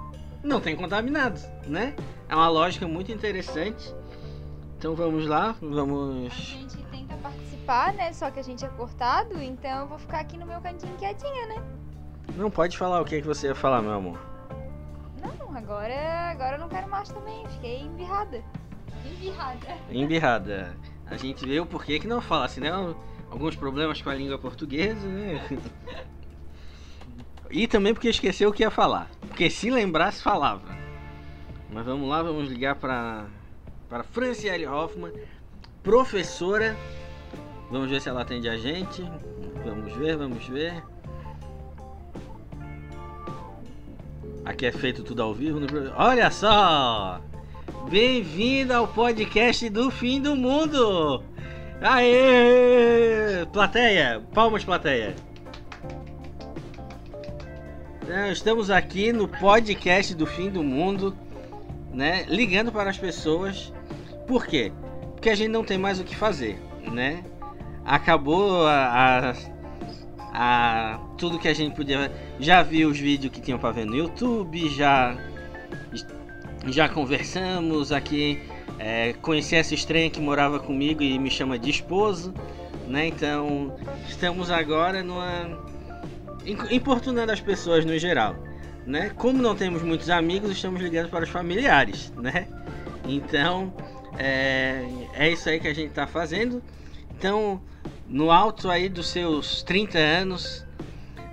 não 0.43 0.59
tem 0.61 0.75
contaminados, 0.75 1.45
né? 1.67 1.95
É 2.27 2.35
uma 2.35 2.49
lógica 2.49 2.87
muito 2.87 3.11
interessante. 3.11 3.93
Então 4.77 4.95
vamos 4.95 5.25
lá, 5.27 5.49
A 5.49 5.55
vamos. 5.61 6.33
gente 6.33 6.77
tenta 6.83 7.15
participar 7.17 7.49
né? 7.93 8.11
Só 8.13 8.31
que 8.31 8.39
a 8.39 8.43
gente 8.43 8.65
é 8.65 8.67
cortado, 8.69 9.41
então 9.41 9.81
eu 9.81 9.87
vou 9.87 9.99
ficar 9.99 10.21
aqui 10.21 10.37
no 10.37 10.45
meu 10.45 10.59
cantinho 10.59 10.95
quietinha, 10.97 11.47
né? 11.47 11.63
Não 12.35 12.49
pode 12.49 12.77
falar 12.77 13.01
o 13.01 13.05
que, 13.05 13.21
que 13.21 13.27
você 13.27 13.47
ia 13.47 13.55
falar, 13.55 13.81
meu 13.81 13.91
amor. 13.91 14.19
Não, 15.21 15.55
agora, 15.55 16.31
agora 16.31 16.55
eu 16.55 16.59
não 16.59 16.69
quero 16.69 16.89
mais 16.89 17.09
também. 17.09 17.47
Fiquei 17.49 17.81
embirrada. 17.81 18.43
Embirrada. 19.05 19.67
Embirrada. 19.91 20.77
A 21.05 21.17
gente 21.17 21.45
vê 21.45 21.59
o 21.59 21.65
porquê 21.65 21.99
que 21.99 22.07
não 22.07 22.21
fala, 22.21 22.45
assim, 22.45 22.61
né? 22.61 22.69
Alguns 23.29 23.55
problemas 23.55 24.01
com 24.01 24.09
a 24.09 24.15
língua 24.15 24.37
portuguesa, 24.39 25.07
né? 25.07 25.41
E 27.51 27.67
também 27.67 27.93
porque 27.93 28.09
esqueceu 28.09 28.49
o 28.49 28.53
que 28.53 28.63
ia 28.63 28.71
falar. 28.71 29.09
Porque 29.21 29.49
se 29.49 29.69
lembrasse, 29.69 30.21
falava. 30.21 30.77
Mas 31.71 31.85
vamos 31.85 32.07
lá, 32.07 32.21
vamos 32.21 32.49
ligar 32.49 32.75
para 32.75 33.25
para 33.89 34.03
Franciele 34.03 34.67
Hoffman, 34.67 35.11
professora. 35.81 36.77
Vamos 37.71 37.89
ver 37.89 37.99
se 37.99 38.07
ela 38.07 38.21
atende 38.21 38.47
a 38.47 38.55
gente. 38.55 39.01
Vamos 39.65 39.93
ver, 39.93 40.15
vamos 40.15 40.47
ver. 40.47 40.83
Aqui 44.45 44.67
é 44.67 44.71
feito 44.71 45.03
tudo 45.03 45.23
ao 45.23 45.33
vivo. 45.33 45.59
No... 45.59 45.67
Olha 45.95 46.29
só! 46.29 47.19
Bem-vinda 47.89 48.77
ao 48.77 48.87
podcast 48.87 49.67
do 49.69 49.89
fim 49.89 50.21
do 50.21 50.35
mundo! 50.35 51.23
Aê! 51.81 53.45
Plateia! 53.51 54.21
Palmas, 54.33 54.63
plateia! 54.63 55.15
É, 58.09 58.31
estamos 58.31 58.71
aqui 58.71 59.13
no 59.13 59.27
podcast 59.27 60.15
do 60.15 60.25
fim 60.25 60.49
do 60.49 60.63
mundo, 60.63 61.15
né? 61.93 62.25
Ligando 62.27 62.71
para 62.71 62.89
as 62.89 62.97
pessoas. 62.97 63.71
Por 64.25 64.47
quê? 64.47 64.71
Porque 65.11 65.29
a 65.29 65.35
gente 65.35 65.49
não 65.49 65.63
tem 65.63 65.77
mais 65.77 65.99
o 65.99 66.03
que 66.03 66.15
fazer, 66.15 66.59
né? 66.91 67.23
Acabou 67.85 68.65
a, 68.65 69.35
a, 70.33 70.93
a 70.95 70.99
tudo 71.19 71.37
que 71.37 71.47
a 71.47 71.53
gente 71.53 71.75
podia. 71.75 72.11
Já 72.39 72.63
viu 72.63 72.89
os 72.89 72.99
vídeos 72.99 73.31
que 73.31 73.39
tinham 73.39 73.59
para 73.59 73.69
ver 73.69 73.85
no 73.85 73.95
YouTube, 73.95 74.67
já 74.69 75.15
já 76.65 76.89
conversamos 76.89 77.91
aqui. 77.91 78.41
É, 78.79 79.13
conheci 79.21 79.55
essa 79.55 79.75
estranha 79.75 80.09
que 80.09 80.19
morava 80.19 80.59
comigo 80.59 81.03
e 81.03 81.19
me 81.19 81.29
chama 81.29 81.59
de 81.59 81.69
esposo, 81.69 82.33
né? 82.87 83.05
Então 83.05 83.75
estamos 84.07 84.49
agora 84.49 85.03
numa 85.03 85.68
importunando 86.45 87.31
as 87.31 87.41
pessoas 87.41 87.85
no 87.85 87.97
geral, 87.97 88.35
né? 88.85 89.11
Como 89.15 89.41
não 89.41 89.55
temos 89.55 89.81
muitos 89.81 90.09
amigos, 90.09 90.51
estamos 90.51 90.81
ligando 90.81 91.09
para 91.09 91.23
os 91.23 91.29
familiares, 91.29 92.11
né? 92.17 92.47
Então, 93.07 93.73
é, 94.17 94.85
é 95.13 95.29
isso 95.31 95.49
aí 95.49 95.59
que 95.59 95.67
a 95.67 95.73
gente 95.73 95.89
está 95.89 96.07
fazendo. 96.07 96.61
Então, 97.17 97.61
no 98.07 98.31
alto 98.31 98.69
aí 98.69 98.89
dos 98.89 99.09
seus 99.09 99.61
30 99.63 99.97
anos, 99.97 100.65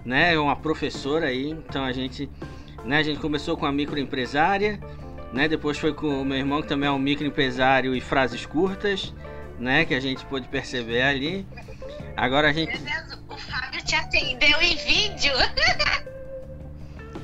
né? 0.07 0.39
Uma 0.39 0.55
professora 0.55 1.27
aí. 1.27 1.51
Então 1.51 1.85
a 1.85 1.93
gente, 1.93 2.31
né? 2.85 2.99
A 2.99 3.03
gente 3.03 3.19
começou 3.21 3.57
com 3.57 3.67
a 3.67 3.73
microempresária, 3.73 4.79
né? 5.33 5.49
Depois 5.49 5.77
foi 5.77 5.93
com 5.93 6.23
o 6.23 6.25
meu 6.25 6.39
irmão 6.39 6.63
que 6.63 6.69
também 6.69 6.89
é 6.89 6.93
um 6.93 6.99
microempresário 6.99 7.95
e 7.95 8.01
frases 8.01 8.47
curtas, 8.47 9.13
né? 9.59 9.85
Que 9.85 9.95
a 9.95 10.01
gente 10.01 10.25
pôde 10.27 10.49
perceber 10.49 11.03
ali. 11.03 11.47
Agora 12.17 12.49
a 12.49 12.53
gente. 12.53 12.73
Fábio 13.57 13.83
te 13.83 13.95
atendeu 13.95 14.61
em 14.61 14.77
vídeo. 14.77 15.33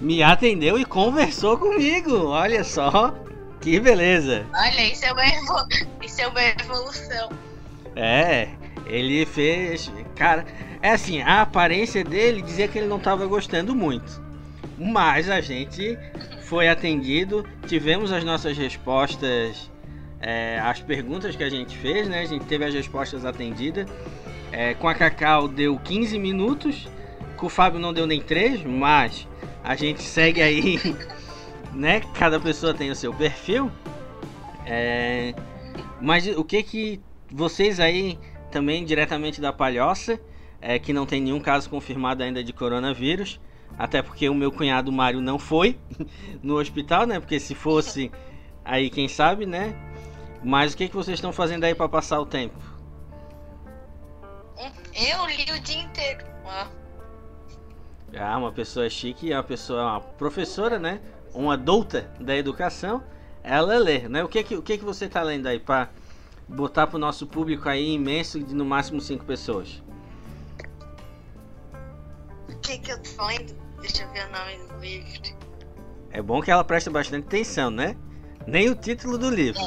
Me 0.01 0.23
atendeu 0.23 0.79
e 0.79 0.85
conversou 0.85 1.59
comigo. 1.59 2.27
Olha 2.29 2.64
só. 2.64 3.14
Que 3.61 3.79
beleza. 3.79 4.47
Olha, 4.55 4.92
isso 4.92 5.05
é 5.05 5.12
uma, 5.12 5.27
evol... 5.27 5.66
isso 6.03 6.21
é 6.23 6.27
uma 6.27 6.42
evolução. 6.42 7.31
É, 7.95 8.49
ele 8.87 9.27
fez. 9.27 9.92
Cara, 10.16 10.47
é 10.81 10.90
assim, 10.90 11.21
a 11.21 11.42
aparência 11.42 12.03
dele 12.03 12.40
dizia 12.40 12.66
que 12.66 12.79
ele 12.79 12.88
não 12.88 12.97
estava 12.97 13.27
gostando 13.27 13.75
muito. 13.75 14.21
Mas 14.79 15.29
a 15.29 15.40
gente 15.40 15.99
foi 16.45 16.68
atendido, 16.68 17.47
tivemos 17.66 18.11
as 18.11 18.25
nossas 18.25 18.57
respostas, 18.57 19.71
é, 20.18 20.59
as 20.61 20.81
perguntas 20.81 21.37
que 21.37 21.45
a 21.45 21.51
gente 21.51 21.77
fez, 21.77 22.09
né? 22.09 22.21
A 22.21 22.25
gente 22.25 22.47
teve 22.47 22.64
as 22.64 22.73
respostas 22.73 23.25
atendidas. 23.25 23.87
É, 24.53 24.75
com 24.75 24.87
a 24.87 24.95
Cacau 24.95 25.49
deu 25.49 25.79
15 25.79 26.19
minutos, 26.19 26.87
com 27.37 27.47
o 27.47 27.49
Fábio 27.49 27.81
não 27.81 27.93
deu 27.93 28.07
nem 28.07 28.21
3, 28.21 28.62
mas 28.65 29.27
a 29.65 29.75
gente 29.75 30.03
segue 30.03 30.43
aí, 30.43 30.79
né? 31.73 32.01
Cada 32.15 32.38
pessoa 32.38 32.75
tem 32.75 32.91
o 32.91 32.95
seu 32.95 33.15
perfil. 33.15 33.73
É, 34.67 35.35
mas 36.01 36.27
o 36.27 36.45
que 36.45 36.62
que 36.62 37.01
vocês 37.31 37.81
aí, 37.81 38.19
também 38.51 38.85
diretamente 38.85 39.41
da 39.41 39.53
Palhoça, 39.53 40.21
é, 40.61 40.79
que 40.79 40.93
não 40.93 41.07
tem 41.07 41.21
nenhum 41.21 41.41
caso 41.41 41.71
confirmado 41.71 42.23
ainda 42.23 42.45
de 42.45 42.53
coronavírus, 42.53 43.41
até 43.79 44.03
porque 44.03 44.29
o 44.29 44.35
meu 44.35 44.53
cunhado 44.53 44.93
Mário 44.93 45.21
não 45.21 45.38
foi 45.38 45.79
no 46.43 46.59
hospital, 46.59 47.07
né? 47.07 47.19
Porque 47.19 47.41
se 47.41 47.55
fosse, 47.55 48.12
aí 48.62 48.91
quem 48.91 49.09
sabe, 49.09 49.47
né? 49.47 49.75
Mas 50.45 50.75
o 50.75 50.77
que, 50.77 50.88
que 50.88 50.95
vocês 50.95 51.17
estão 51.17 51.33
fazendo 51.33 51.65
aí 51.65 51.75
para 51.75 51.88
passar 51.88 52.21
o 52.21 52.27
tempo? 52.27 52.71
Eu 54.94 55.26
li 55.26 55.44
o 55.50 55.61
dia 55.61 55.83
inteiro. 55.83 56.24
Ah. 56.46 56.68
Ah, 58.14 58.37
uma 58.37 58.52
pessoa 58.52 58.88
chique, 58.90 59.33
uma 59.33 59.42
pessoa, 59.42 59.83
uma 59.83 60.00
professora, 60.00 60.78
né? 60.78 61.00
Uma 61.33 61.55
adulta 61.55 62.11
da 62.20 62.37
educação, 62.37 63.02
ela 63.42 63.78
lê, 63.78 64.00
né? 64.09 64.22
O 64.22 64.28
que 64.28 64.42
que, 64.44 64.55
o 64.55 64.62
que, 64.62 64.76
que 64.76 64.85
você 64.85 65.09
tá 65.09 65.22
lendo 65.22 65.46
aí 65.46 65.59
para 65.59 65.88
botar 66.46 66.87
pro 66.87 66.98
nosso 66.98 67.26
público 67.26 67.68
aí 67.68 67.92
imenso 67.92 68.38
de 68.38 68.55
no 68.55 68.66
máximo 68.66 69.00
cinco 69.00 69.24
pessoas? 69.24 69.83
O 72.50 72.59
que 72.59 72.78
que 72.78 72.92
eu 72.92 73.02
tô 73.02 73.26
lendo? 73.26 73.55
Deixa 73.81 74.02
eu 74.02 74.12
ver 74.12 74.26
o 74.28 74.33
nome 74.33 74.68
do 74.68 74.78
livro. 74.81 75.37
É 76.11 76.20
bom 76.20 76.42
que 76.42 76.50
ela 76.50 76.62
preste 76.62 76.90
bastante 76.90 77.26
atenção, 77.26 77.70
né? 77.70 77.96
Nem 78.46 78.68
o 78.68 78.74
título 78.74 79.16
do 79.16 79.31
livro. 79.31 79.62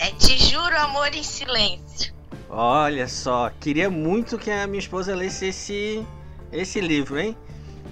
É, 0.00 0.08
é 0.08 0.10
Te 0.12 0.36
Juro 0.36 0.76
Amor 0.76 1.14
em 1.14 1.22
Silêncio. 1.22 2.17
Olha 2.50 3.06
só, 3.06 3.50
queria 3.60 3.90
muito 3.90 4.38
que 4.38 4.50
a 4.50 4.66
minha 4.66 4.78
esposa 4.78 5.14
lesse 5.14 5.46
esse, 5.46 6.06
esse 6.50 6.80
livro, 6.80 7.18
hein? 7.18 7.36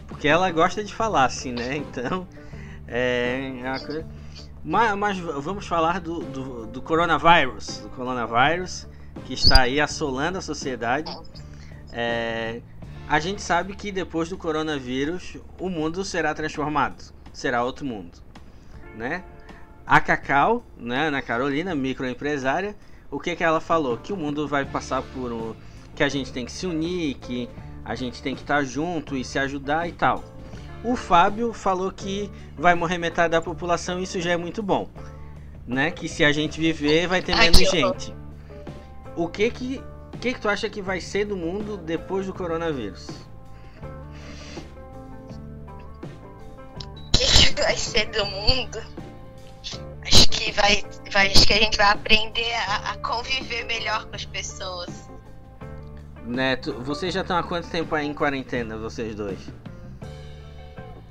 Porque 0.08 0.26
ela 0.26 0.50
gosta 0.50 0.82
de 0.82 0.94
falar 0.94 1.26
assim, 1.26 1.52
né? 1.52 1.76
Então, 1.86 2.26
é, 2.88 3.52
é 3.62 3.68
uma 3.68 3.78
coisa... 3.78 4.06
mas, 4.64 4.96
mas, 4.96 5.18
vamos 5.18 5.66
falar 5.66 6.00
do, 6.00 6.20
do, 6.20 6.66
do, 6.66 6.80
coronavírus, 6.80 7.78
do 7.78 7.90
coronavírus 7.90 8.86
que 9.26 9.34
está 9.34 9.62
aí 9.62 9.78
assolando 9.78 10.38
a 10.38 10.40
sociedade. 10.40 11.14
É, 11.92 12.62
a 13.08 13.20
gente 13.20 13.42
sabe 13.42 13.74
que 13.76 13.92
depois 13.92 14.30
do 14.30 14.38
coronavírus 14.38 15.36
o 15.60 15.68
mundo 15.68 16.02
será 16.02 16.34
transformado, 16.34 17.12
será 17.32 17.62
outro 17.62 17.84
mundo, 17.84 18.18
né? 18.94 19.22
A 19.86 20.00
Cacau, 20.00 20.64
né, 20.76 21.08
Ana 21.08 21.22
Carolina, 21.22 21.74
microempresária, 21.74 22.74
o 23.10 23.20
que 23.20 23.36
que 23.36 23.44
ela 23.44 23.60
falou? 23.60 23.96
Que 23.96 24.12
o 24.12 24.16
mundo 24.16 24.46
vai 24.46 24.64
passar 24.64 25.02
por 25.02 25.32
um, 25.32 25.54
que 25.94 26.02
a 26.02 26.08
gente 26.08 26.32
tem 26.32 26.44
que 26.44 26.52
se 26.52 26.66
unir, 26.66 27.14
que 27.14 27.48
a 27.84 27.94
gente 27.94 28.22
tem 28.22 28.34
que 28.34 28.42
estar 28.42 28.64
junto 28.64 29.16
e 29.16 29.24
se 29.24 29.38
ajudar 29.38 29.88
e 29.88 29.92
tal. 29.92 30.24
O 30.84 30.94
Fábio 30.96 31.52
falou 31.52 31.90
que 31.90 32.30
vai 32.56 32.74
morrer 32.74 32.98
metade 32.98 33.32
da 33.32 33.40
população 33.40 33.98
e 33.98 34.02
isso 34.02 34.20
já 34.20 34.32
é 34.32 34.36
muito 34.36 34.62
bom, 34.62 34.88
né? 35.66 35.90
Que 35.90 36.08
se 36.08 36.24
a 36.24 36.32
gente 36.32 36.60
viver 36.60 37.06
vai 37.06 37.22
ter 37.22 37.36
menos 37.36 37.58
gente. 37.58 38.14
O 39.16 39.28
que 39.28 39.50
que 39.50 39.82
que, 40.20 40.32
que 40.32 40.40
tu 40.40 40.48
acha 40.48 40.68
que 40.68 40.80
vai 40.80 41.00
ser 41.00 41.26
do 41.26 41.36
mundo 41.36 41.76
depois 41.76 42.26
do 42.26 42.32
coronavírus? 42.32 43.08
O 47.06 47.10
que, 47.12 47.54
que 47.54 47.62
vai 47.62 47.76
ser 47.76 48.06
do 48.06 48.24
mundo? 48.26 48.78
Que 50.46 50.52
vai, 50.52 50.84
vai, 51.10 51.26
acho 51.26 51.44
que 51.44 51.54
a 51.54 51.58
gente 51.58 51.76
vai 51.76 51.90
aprender 51.90 52.54
a, 52.54 52.92
a 52.92 52.96
conviver 52.98 53.64
melhor 53.64 54.06
com 54.06 54.14
as 54.14 54.24
pessoas. 54.26 55.10
Neto, 56.24 56.80
vocês 56.84 57.12
já 57.12 57.22
estão 57.22 57.36
há 57.36 57.42
quanto 57.42 57.68
tempo 57.68 57.92
aí 57.96 58.06
em 58.06 58.14
quarentena, 58.14 58.78
vocês 58.78 59.16
dois? 59.16 59.40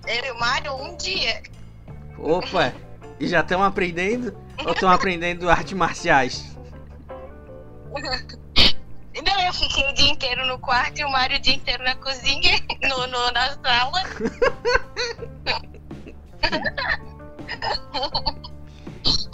Eu 0.08 0.24
e 0.24 0.32
o 0.32 0.39
Mário, 0.39 0.74
um 0.76 0.95
dia. 0.95 1.43
Opa! 2.17 2.74
e 3.19 3.28
já 3.28 3.41
estão 3.41 3.62
aprendendo? 3.62 4.34
ou 4.63 4.71
estão 4.71 4.89
aprendendo 4.89 5.50
artes 5.50 5.74
marciais? 5.74 6.56
Não, 9.21 9.41
eu 9.41 9.54
fiquei 9.54 9.86
o 9.89 9.93
dia 9.95 10.12
inteiro 10.12 10.45
no 10.48 10.58
quarto 10.60 11.02
e 11.02 11.04
o 11.04 11.12
Mário 11.12 11.36
o 11.36 11.41
dia 11.41 11.56
inteiro 11.56 11.84
na 11.84 11.95
cozinha, 11.95 12.58
no, 12.84 13.06
no 13.08 13.32
na 13.32 13.50
sala. 13.62 14.02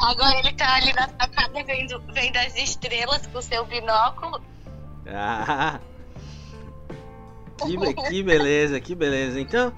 Agora 0.01 0.39
ele 0.39 0.51
tá 0.53 0.75
ali 0.75 0.91
na 0.93 1.07
sacada 1.07 1.63
vendo, 1.63 2.01
vendo 2.11 2.37
as 2.37 2.55
estrelas 2.55 3.27
com 3.27 3.41
seu 3.41 3.65
binóculo. 3.65 4.41
Ah! 5.07 5.79
Que, 7.57 7.93
que 8.09 8.23
beleza, 8.23 8.79
que 8.79 8.95
beleza. 8.95 9.39
Então, 9.39 9.71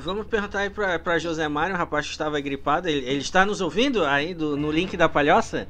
vamos 0.00 0.26
perguntar 0.26 0.60
aí 0.60 0.70
pra, 0.70 0.98
pra 0.98 1.18
José 1.18 1.46
Mário, 1.46 1.74
um 1.74 1.78
rapaz 1.78 2.06
que 2.06 2.12
estava 2.12 2.40
gripado. 2.40 2.88
Ele, 2.88 3.06
ele 3.06 3.20
está 3.20 3.44
nos 3.44 3.60
ouvindo 3.60 4.04
aí 4.04 4.32
do, 4.32 4.56
no 4.56 4.70
link 4.70 4.96
da 4.96 5.08
palhoça? 5.08 5.68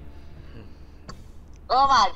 Ô, 1.68 1.74
Mário. 1.88 2.14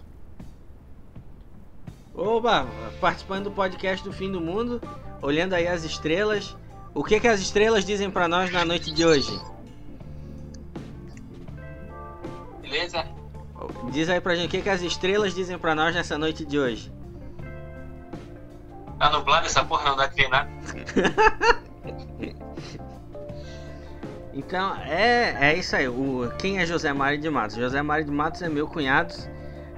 Oba, 2.14 2.68
participando 3.00 3.44
do 3.44 3.50
podcast 3.50 4.04
do 4.04 4.12
Fim 4.12 4.30
do 4.30 4.40
Mundo, 4.40 4.80
olhando 5.20 5.54
aí 5.54 5.66
as 5.66 5.82
estrelas. 5.82 6.56
O 6.94 7.02
que 7.02 7.18
que 7.18 7.26
as 7.26 7.40
estrelas 7.40 7.84
dizem 7.84 8.08
pra 8.08 8.28
nós 8.28 8.52
na 8.52 8.64
noite 8.64 8.92
de 8.92 9.04
hoje? 9.04 9.36
Beleza? 12.74 13.04
Diz 13.92 14.08
aí 14.08 14.20
pra 14.20 14.34
gente 14.34 14.48
o 14.48 14.50
que 14.50 14.60
que 14.60 14.68
as 14.68 14.82
estrelas 14.82 15.32
dizem 15.32 15.56
pra 15.56 15.76
nós 15.76 15.94
nessa 15.94 16.18
noite 16.18 16.44
de 16.44 16.58
hoje. 16.58 16.92
Tá 18.98 19.10
nublado 19.10 19.46
essa 19.46 19.64
porra, 19.64 19.90
não 19.90 19.96
dá 19.96 20.10
nada. 20.28 20.50
Então, 24.36 24.74
é, 24.78 25.52
é 25.52 25.56
isso 25.56 25.76
aí. 25.76 25.86
O, 25.86 26.28
quem 26.40 26.58
é 26.58 26.66
José 26.66 26.92
Mário 26.92 27.20
de 27.20 27.30
Matos? 27.30 27.54
José 27.54 27.80
Mário 27.80 28.04
de 28.04 28.10
Matos 28.10 28.42
é 28.42 28.48
meu 28.48 28.66
cunhado, 28.66 29.14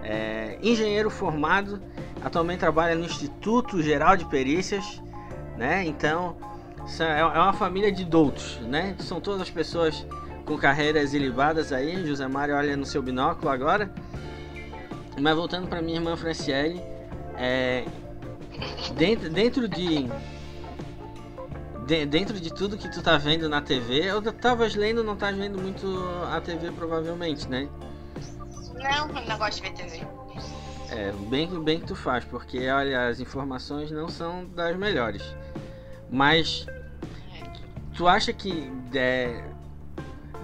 é 0.02 0.58
engenheiro 0.62 1.10
formado, 1.10 1.78
atualmente 2.24 2.60
trabalha 2.60 2.94
no 2.94 3.04
Instituto 3.04 3.82
Geral 3.82 4.16
de 4.16 4.24
Perícias, 4.24 5.02
né? 5.58 5.84
Então, 5.84 6.38
é 6.98 7.20
é 7.20 7.22
uma 7.22 7.52
família 7.52 7.92
de 7.92 8.02
doutos, 8.02 8.58
né? 8.60 8.96
São 8.98 9.20
todas 9.20 9.50
pessoas 9.50 10.06
com 10.46 10.56
carreiras 10.56 11.12
ilibadas 11.12 11.72
aí. 11.72 12.06
José 12.06 12.26
Mário 12.26 12.54
olha 12.54 12.76
no 12.76 12.86
seu 12.86 13.02
binóculo 13.02 13.50
agora. 13.50 13.90
Mas 15.20 15.34
voltando 15.34 15.66
para 15.68 15.82
minha 15.82 15.98
irmã 15.98 16.16
Franciele, 16.16 16.80
é, 17.36 17.84
dentro, 18.94 19.28
dentro 19.28 19.68
de 19.68 20.08
de- 21.86 22.04
dentro 22.04 22.40
de 22.40 22.52
tudo 22.52 22.76
que 22.76 22.90
tu 22.90 23.00
tá 23.00 23.16
vendo 23.16 23.48
na 23.48 23.60
TV, 23.60 24.04
eu 24.06 24.20
tava 24.32 24.66
lendo, 24.74 25.04
não 25.04 25.14
tá 25.16 25.30
vendo 25.30 25.56
muito 25.60 25.86
a 26.32 26.40
TV 26.40 26.72
provavelmente, 26.72 27.48
né? 27.48 27.68
Não, 28.74 29.08
eu 29.20 29.26
não 29.28 29.38
gosto 29.38 29.62
de 29.62 29.68
ver 29.70 29.74
TV. 29.74 30.06
É, 30.90 31.12
bem, 31.28 31.48
bem 31.62 31.78
que 31.80 31.86
tu 31.86 31.94
faz, 31.94 32.24
porque 32.24 32.68
olha, 32.68 33.08
as 33.08 33.20
informações 33.20 33.90
não 33.90 34.08
são 34.08 34.44
das 34.46 34.76
melhores. 34.76 35.22
Mas 36.10 36.66
tu 37.96 38.06
acha 38.08 38.32
que 38.32 38.70
é, 38.94 39.44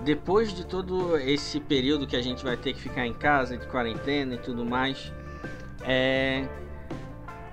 depois 0.05 0.53
de 0.53 0.65
todo 0.67 1.17
esse 1.17 1.61
período 1.61 2.07
que 2.07 2.17
a 2.17 2.23
gente 2.23 2.43
vai 2.45 2.57
ter 2.57 2.73
que 2.73 2.81
ficar 2.81 3.07
em 3.07 3.15
casa, 3.15 3.57
de 3.57 3.67
quarentena 3.67 4.35
e 4.35 4.39
tudo 4.39 4.65
mais, 4.65 5.13
é, 5.83 6.47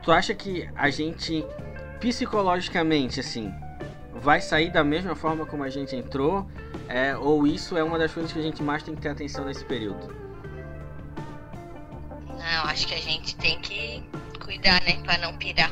tu 0.02 0.12
acha 0.12 0.34
que 0.34 0.70
a 0.76 0.90
gente 0.90 1.46
psicologicamente 2.00 3.20
assim 3.20 3.54
vai 4.14 4.42
sair 4.42 4.72
da 4.72 4.84
mesma 4.84 5.16
forma 5.16 5.46
como 5.46 5.64
a 5.64 5.70
gente 5.70 5.96
entrou? 5.96 6.46
É, 6.88 7.16
ou 7.16 7.46
isso 7.48 7.78
é 7.78 7.84
uma 7.84 7.98
das 7.98 8.12
coisas 8.12 8.32
que 8.32 8.40
a 8.40 8.42
gente 8.42 8.62
mais 8.62 8.84
tem 8.84 8.96
que 8.96 9.02
ter 9.02 9.10
atenção 9.10 9.46
nesse 9.46 9.64
período? 9.64 10.14
Não, 12.28 12.66
acho 12.66 12.88
que 12.88 12.96
a 12.96 13.00
gente 13.00 13.36
tem 13.36 13.60
que 13.60 14.04
cuidar, 14.44 14.82
né? 14.84 15.02
Pra 15.04 15.18
não 15.20 15.38
pirar. 15.38 15.72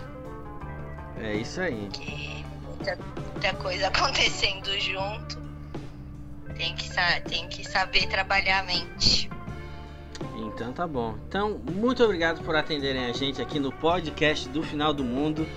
É 1.19 1.33
isso 1.35 1.59
aí. 1.59 1.89
Porque 1.91 2.43
muita, 2.65 2.97
muita 3.31 3.53
coisa 3.55 3.87
acontecendo 3.89 4.79
junto. 4.79 5.47
Tem 6.57 6.75
que, 6.75 6.89
tem 7.29 7.47
que 7.47 7.63
saber 7.63 8.07
trabalhar 8.07 8.59
a 8.59 8.63
mente. 8.63 9.29
Então 10.35 10.73
tá 10.73 10.87
bom. 10.87 11.15
Então, 11.27 11.61
muito 11.71 12.03
obrigado 12.03 12.43
por 12.43 12.55
atenderem 12.55 13.05
a 13.05 13.13
gente 13.13 13.41
aqui 13.41 13.59
no 13.59 13.71
podcast 13.71 14.49
do 14.49 14.63
Final 14.63 14.93
do 14.93 15.03
Mundo. 15.03 15.47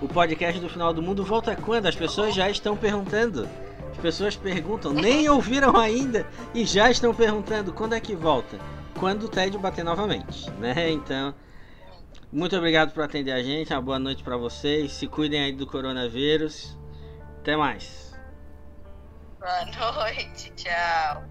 O 0.00 0.08
podcast 0.08 0.58
do 0.60 0.68
Final 0.68 0.94
do 0.94 1.02
Mundo 1.02 1.24
volta 1.24 1.54
quando? 1.54 1.86
As 1.86 1.94
pessoas 1.94 2.34
já 2.34 2.48
estão 2.48 2.76
perguntando. 2.76 3.48
As 3.90 3.98
pessoas 3.98 4.34
perguntam, 4.36 4.92
nem 4.92 5.28
ouviram 5.30 5.76
ainda 5.76 6.26
e 6.54 6.64
já 6.64 6.90
estão 6.90 7.14
perguntando 7.14 7.72
quando 7.72 7.94
é 7.94 8.00
que 8.00 8.14
volta. 8.14 8.58
Quando 8.98 9.24
o 9.24 9.28
tédio 9.28 9.60
bater 9.60 9.84
novamente, 9.84 10.50
né? 10.52 10.90
Então, 10.90 11.34
muito 12.32 12.56
obrigado 12.56 12.92
por 12.92 13.02
atender 13.02 13.32
a 13.32 13.42
gente. 13.42 13.72
Uma 13.72 13.82
boa 13.82 13.98
noite 13.98 14.22
pra 14.22 14.36
vocês. 14.36 14.92
Se 14.92 15.06
cuidem 15.06 15.42
aí 15.42 15.52
do 15.52 15.66
coronavírus. 15.66 16.76
Até 17.40 17.56
mais. 17.56 18.05
Boa 19.38 19.64
noite, 20.04 20.52
tchau. 20.56 21.24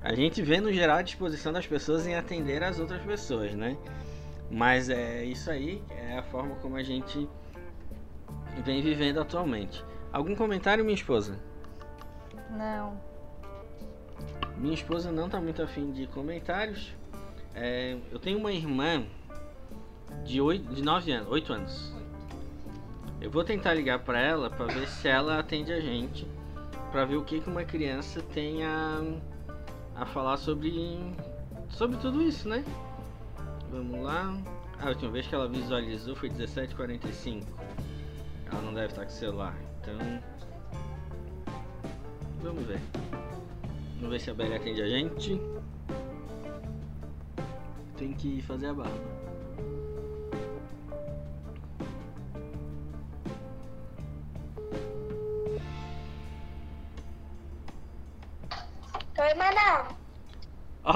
A 0.00 0.14
gente 0.14 0.42
vê 0.42 0.60
no 0.60 0.72
geral 0.72 0.98
a 0.98 1.02
disposição 1.02 1.52
das 1.52 1.66
pessoas 1.66 2.06
em 2.06 2.14
atender 2.14 2.62
as 2.62 2.78
outras 2.78 3.02
pessoas, 3.02 3.54
né? 3.54 3.76
Mas 4.50 4.90
é 4.90 5.24
isso 5.24 5.50
aí, 5.50 5.82
é 5.90 6.18
a 6.18 6.22
forma 6.22 6.54
como 6.56 6.76
a 6.76 6.82
gente 6.82 7.28
vem 8.62 8.82
vivendo 8.82 9.20
atualmente. 9.20 9.84
Algum 10.12 10.34
comentário, 10.36 10.84
minha 10.84 10.94
esposa? 10.94 11.38
Não. 12.50 13.00
Minha 14.56 14.74
esposa 14.74 15.10
não 15.10 15.28
tá 15.28 15.40
muito 15.40 15.62
afim 15.62 15.90
de 15.90 16.06
comentários. 16.06 16.92
É, 17.54 17.96
eu 18.10 18.18
tenho 18.18 18.38
uma 18.38 18.52
irmã 18.52 19.04
de, 20.24 20.40
8, 20.40 20.74
de 20.74 20.82
9 20.82 21.12
anos, 21.12 21.28
8 21.30 21.52
anos. 21.52 21.94
Eu 23.24 23.30
vou 23.30 23.42
tentar 23.42 23.72
ligar 23.72 24.00
pra 24.00 24.20
ela 24.20 24.50
pra 24.50 24.66
ver 24.66 24.86
se 24.86 25.08
ela 25.08 25.38
atende 25.38 25.72
a 25.72 25.80
gente, 25.80 26.28
Pra 26.92 27.06
ver 27.06 27.16
o 27.16 27.24
que 27.24 27.40
que 27.40 27.48
uma 27.48 27.64
criança 27.64 28.20
tem 28.20 28.62
a, 28.62 29.02
a 29.96 30.04
falar 30.04 30.36
sobre 30.36 31.00
sobre 31.70 31.96
tudo 31.96 32.20
isso, 32.20 32.46
né? 32.46 32.62
Vamos 33.70 34.02
lá. 34.02 34.38
A 34.78 34.90
última 34.90 35.10
vez 35.10 35.26
que 35.26 35.34
ela 35.34 35.48
visualizou 35.48 36.14
foi 36.14 36.28
17h45. 36.28 37.44
Ela 38.52 38.60
não 38.60 38.74
deve 38.74 38.88
estar 38.88 39.04
com 39.06 39.10
o 39.10 39.14
celular, 39.14 39.56
então 39.80 39.96
vamos 42.42 42.62
ver. 42.64 42.80
Vamos 43.96 44.10
ver 44.10 44.20
se 44.20 44.30
a 44.30 44.34
Belly 44.34 44.54
atende 44.54 44.82
a 44.82 44.88
gente. 44.88 45.40
Tem 47.96 48.12
que 48.12 48.42
fazer 48.42 48.66
a 48.66 48.74
barba. 48.74 49.13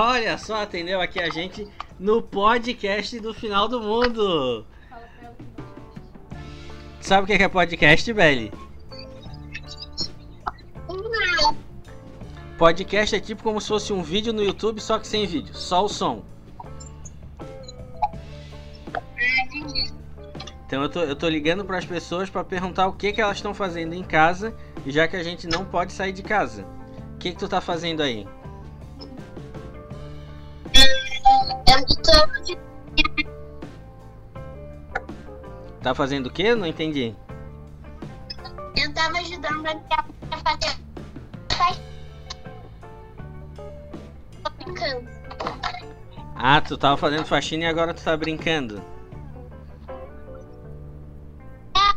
Olha 0.00 0.38
só, 0.38 0.62
atendeu 0.62 1.00
aqui 1.00 1.18
a 1.18 1.28
gente 1.28 1.66
no 1.98 2.22
podcast 2.22 3.18
do 3.18 3.34
Final 3.34 3.66
do 3.66 3.80
Mundo. 3.80 4.64
Sabe 7.00 7.24
o 7.24 7.26
que 7.26 7.42
é 7.42 7.48
podcast, 7.48 8.12
Belly? 8.12 8.52
Podcast 12.56 13.16
é 13.16 13.18
tipo 13.18 13.42
como 13.42 13.60
se 13.60 13.66
fosse 13.66 13.92
um 13.92 14.00
vídeo 14.00 14.32
no 14.32 14.40
YouTube, 14.40 14.80
só 14.80 15.00
que 15.00 15.08
sem 15.08 15.26
vídeo, 15.26 15.52
só 15.52 15.84
o 15.84 15.88
som. 15.88 16.22
Então 20.64 20.80
eu 20.80 20.88
tô, 20.88 21.00
eu 21.00 21.16
tô 21.16 21.28
ligando 21.28 21.64
para 21.64 21.76
as 21.76 21.84
pessoas 21.84 22.30
para 22.30 22.44
perguntar 22.44 22.86
o 22.86 22.92
que, 22.92 23.12
que 23.12 23.20
elas 23.20 23.38
estão 23.38 23.52
fazendo 23.52 23.94
em 23.94 24.04
casa, 24.04 24.54
já 24.86 25.08
que 25.08 25.16
a 25.16 25.24
gente 25.24 25.48
não 25.48 25.64
pode 25.64 25.92
sair 25.92 26.12
de 26.12 26.22
casa. 26.22 26.64
O 27.16 27.18
que, 27.18 27.32
que 27.32 27.36
tu 27.36 27.48
tá 27.48 27.60
fazendo 27.60 28.00
aí? 28.00 28.28
Tô 32.08 32.28
Tá 35.82 35.94
fazendo 35.94 36.26
o 36.26 36.30
quê? 36.30 36.54
Não 36.54 36.66
entendi. 36.66 37.14
Eu 38.76 38.92
tava 38.94 39.18
ajudando 39.18 39.66
a 39.66 39.74
minha 39.74 39.74
mãe 39.74 40.28
a 40.30 40.36
fazer. 40.38 40.76
Faz- 41.56 41.80
Tô 44.42 44.50
brincando. 44.64 45.08
Ah, 46.34 46.60
tu 46.60 46.76
tava 46.78 46.96
fazendo 46.96 47.24
faxina 47.26 47.64
e 47.64 47.66
agora 47.66 47.92
tu 47.94 48.02
tá 48.02 48.16
brincando. 48.16 48.82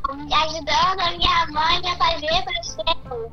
Ajudando 0.10 1.00
a 1.00 1.12
minha 1.18 1.48
mãe 1.48 1.82
a 1.90 1.96
fazer 1.96 2.44
pastel. 2.46 3.32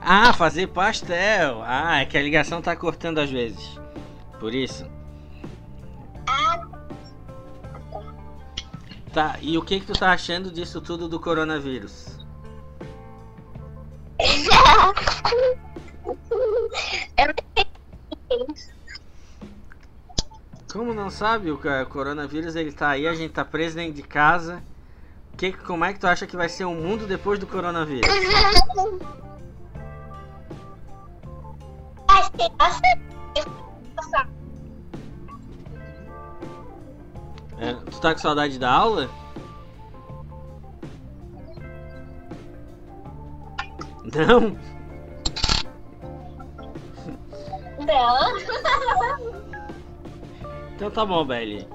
Ah, 0.00 0.32
fazer 0.32 0.66
pastel. 0.68 1.62
Ah, 1.64 2.00
é 2.00 2.06
que 2.06 2.16
a 2.18 2.22
ligação 2.22 2.60
tá 2.60 2.74
cortando 2.76 3.18
às 3.18 3.30
vezes. 3.30 3.78
Por 4.40 4.54
isso. 4.54 4.84
Tá, 9.16 9.36
e 9.40 9.56
o 9.56 9.62
que 9.62 9.80
que 9.80 9.86
tu 9.86 9.94
tá 9.94 10.12
achando 10.12 10.50
disso 10.50 10.78
tudo 10.78 11.08
do 11.08 11.18
coronavírus? 11.18 12.18
Como 20.70 20.92
não 20.92 21.08
sabe, 21.08 21.50
o 21.50 21.58
coronavírus 21.88 22.56
ele 22.56 22.72
tá 22.72 22.90
aí, 22.90 23.08
a 23.08 23.14
gente 23.14 23.32
tá 23.32 23.42
preso 23.42 23.76
dentro 23.76 23.94
de 23.94 24.02
casa. 24.02 24.62
Que, 25.34 25.50
como 25.50 25.86
é 25.86 25.94
que 25.94 25.98
tu 25.98 26.06
acha 26.06 26.26
que 26.26 26.36
vai 26.36 26.50
ser 26.50 26.66
o 26.66 26.74
mundo 26.74 27.06
depois 27.06 27.38
do 27.38 27.46
coronavírus? 27.46 28.06
É, 37.58 37.72
tu 37.72 38.00
tá 38.00 38.12
com 38.12 38.20
saudade 38.20 38.58
da 38.58 38.70
aula? 38.70 39.10
Não? 44.14 44.56
não. 47.84 48.38
Então 50.74 50.90
tá 50.90 51.04
bom, 51.04 51.24
Belly. 51.24 51.66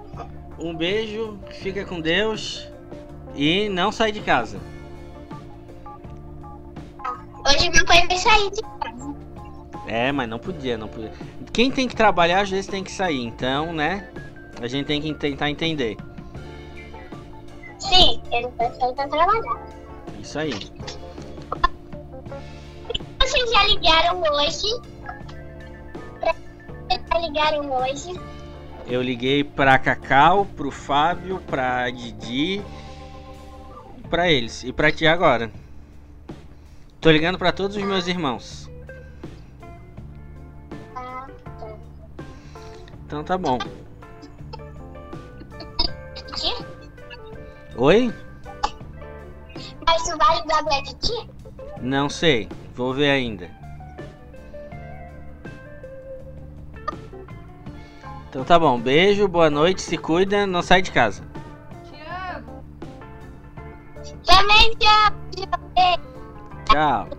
um 0.59 0.75
beijo, 0.75 1.39
fica 1.49 1.83
com 1.83 1.99
Deus 1.99 2.67
e 3.35 3.67
não 3.69 3.91
sai 3.91 4.11
de 4.11 4.21
casa. 4.21 4.59
Hoje 7.47 7.69
meu 7.71 7.85
pai 7.85 8.05
vai 8.07 8.17
sair 8.17 8.51
de 8.51 8.61
casa. 8.61 9.15
É, 9.87 10.11
mas 10.11 10.29
não 10.29 10.37
podia, 10.37 10.77
não 10.77 10.87
podia. 10.87 11.11
Quem 11.51 11.71
tem 11.71 11.87
que 11.87 11.95
trabalhar 11.95 12.41
às 12.41 12.49
vezes 12.49 12.67
tem 12.67 12.83
que 12.83 12.91
sair, 12.91 13.23
então, 13.23 13.73
né? 13.73 14.07
A 14.61 14.67
gente 14.67 14.85
tem 14.85 15.01
que 15.01 15.13
tentar 15.15 15.49
entender. 15.49 15.97
Sim, 17.79 18.21
ele 18.31 18.47
vai 18.57 18.71
sair 18.75 18.93
pra 18.93 19.07
trabalhar. 19.07 19.67
Isso 20.21 20.37
aí. 20.37 20.53
Vocês 23.19 23.51
já 23.51 23.63
ligaram 23.65 24.21
hoje? 24.21 24.67
Pra... 26.19 26.35
Vocês 26.87 27.01
já 27.11 27.19
ligaram 27.19 27.71
hoje? 27.71 28.19
Eu 28.85 29.01
liguei 29.01 29.43
pra 29.43 29.79
Cacau, 29.79 30.45
pro 30.45 30.69
Fábio, 30.69 31.39
pra 31.47 31.89
Didi, 31.89 32.61
pra 34.09 34.29
eles 34.29 34.63
e 34.63 34.71
pra 34.71 34.91
ti 34.91 35.07
agora. 35.07 35.51
Tô 36.99 37.09
ligando 37.09 37.39
pra 37.39 37.51
todos 37.51 37.77
os 37.77 37.83
meus 37.83 38.07
irmãos. 38.07 38.69
Ah, 40.95 41.27
tá. 41.59 41.75
Então 43.07 43.23
tá 43.23 43.37
bom. 43.37 43.57
Oi? 47.77 48.13
Mas 49.87 50.03
tu 50.03 50.17
vai 50.17 50.41
ligar 50.41 50.63
pra 50.63 50.83
Titi? 50.83 51.29
Não 51.81 52.09
sei, 52.09 52.49
vou 52.75 52.93
ver 52.93 53.09
ainda. 53.09 53.49
Então 58.29 58.43
tá 58.43 58.59
bom, 58.59 58.79
beijo, 58.79 59.27
boa 59.27 59.49
noite, 59.49 59.81
se 59.81 59.97
cuida, 59.97 60.45
não 60.45 60.61
sai 60.61 60.81
de 60.81 60.91
casa. 60.91 61.23
Tiago, 61.89 62.63
Também 64.25 64.73
já. 64.81 65.13
Tchau. 66.65 67.09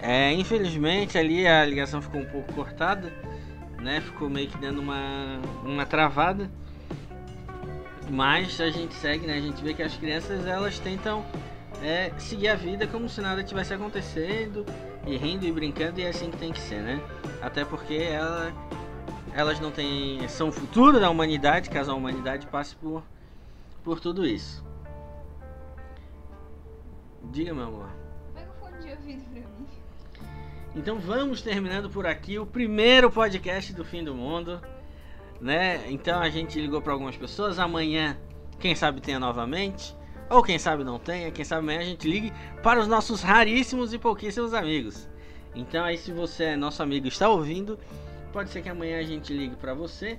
É, 0.00 0.32
infelizmente 0.32 1.16
ali 1.16 1.46
a 1.46 1.64
ligação 1.64 2.02
ficou 2.02 2.20
um 2.20 2.26
pouco 2.26 2.52
cortada, 2.52 3.10
né? 3.80 4.00
Ficou 4.00 4.28
meio 4.28 4.48
que 4.48 4.58
dando 4.58 4.80
uma, 4.80 5.40
uma 5.62 5.86
travada. 5.86 6.50
Mas 8.10 8.60
a 8.60 8.70
gente 8.70 8.94
segue, 8.94 9.26
né? 9.26 9.34
A 9.34 9.40
gente 9.40 9.62
vê 9.62 9.74
que 9.74 9.82
as 9.82 9.96
crianças 9.96 10.46
elas 10.46 10.78
tentam 10.78 11.24
é, 11.82 12.12
seguir 12.18 12.48
a 12.48 12.54
vida 12.54 12.86
como 12.86 13.08
se 13.08 13.20
nada 13.20 13.42
tivesse 13.42 13.74
acontecendo 13.74 14.64
e 15.06 15.16
rindo 15.16 15.44
e 15.44 15.52
brincando 15.52 16.00
e 16.00 16.04
é 16.04 16.08
assim 16.08 16.30
que 16.30 16.36
tem 16.36 16.52
que 16.52 16.60
ser, 16.60 16.82
né? 16.82 17.00
Até 17.42 17.64
porque 17.64 17.94
ela, 17.94 18.52
elas 19.34 19.60
não 19.60 19.70
têm 19.70 20.26
são 20.28 20.48
o 20.48 20.52
futuro 20.52 21.00
da 21.00 21.10
humanidade, 21.10 21.70
caso 21.70 21.90
a 21.90 21.94
humanidade 21.94 22.46
passe 22.46 22.74
por 22.76 23.02
por 23.82 24.00
tudo 24.00 24.26
isso. 24.26 24.64
Diga, 27.30 27.52
meu 27.52 27.64
amor. 27.64 27.90
pega 28.34 28.50
o 28.50 28.54
fone 28.54 28.78
de 28.78 28.90
ouvido 28.90 29.24
pra 29.24 29.40
mim. 29.40 29.66
Então 30.74 30.98
vamos 30.98 31.42
terminando 31.42 31.90
por 31.90 32.06
aqui 32.06 32.38
o 32.38 32.46
primeiro 32.46 33.10
podcast 33.10 33.72
do 33.74 33.84
fim 33.84 34.02
do 34.02 34.14
mundo, 34.14 34.60
né? 35.44 35.84
Então 35.90 36.20
a 36.20 36.30
gente 36.30 36.58
ligou 36.58 36.80
para 36.80 36.94
algumas 36.94 37.16
pessoas. 37.18 37.58
Amanhã, 37.58 38.16
quem 38.58 38.74
sabe 38.74 39.02
tenha 39.02 39.20
novamente, 39.20 39.94
ou 40.30 40.42
quem 40.42 40.58
sabe 40.58 40.82
não 40.82 40.98
tenha. 40.98 41.30
Quem 41.30 41.44
sabe 41.44 41.60
amanhã 41.60 41.80
a 41.80 41.84
gente 41.84 42.08
ligue 42.08 42.32
para 42.62 42.80
os 42.80 42.88
nossos 42.88 43.20
raríssimos 43.20 43.92
e 43.92 43.98
pouquíssimos 43.98 44.54
amigos. 44.54 45.06
Então 45.54 45.84
aí 45.84 45.98
se 45.98 46.10
você 46.12 46.44
é 46.44 46.56
nosso 46.56 46.82
amigo 46.82 47.06
está 47.06 47.28
ouvindo, 47.28 47.78
pode 48.32 48.48
ser 48.48 48.62
que 48.62 48.70
amanhã 48.70 48.98
a 48.98 49.02
gente 49.02 49.34
ligue 49.34 49.54
para 49.54 49.74
você. 49.74 50.18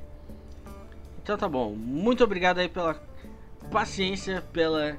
Então 1.23 1.35
tá 1.35 1.49
bom. 1.49 1.73
Muito 1.73 2.23
obrigado 2.23 2.59
aí 2.59 2.69
pela 2.69 2.93
paciência, 3.71 4.43
pela 4.53 4.95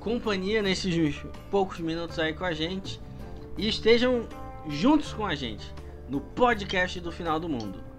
companhia 0.00 0.60
nesses 0.60 1.24
poucos 1.52 1.78
minutos 1.78 2.18
aí 2.18 2.34
com 2.34 2.44
a 2.44 2.52
gente. 2.52 3.00
E 3.56 3.68
estejam 3.68 4.28
juntos 4.68 5.12
com 5.12 5.24
a 5.24 5.36
gente 5.36 5.72
no 6.08 6.20
podcast 6.20 6.98
do 6.98 7.12
final 7.12 7.38
do 7.38 7.48
mundo. 7.48 7.89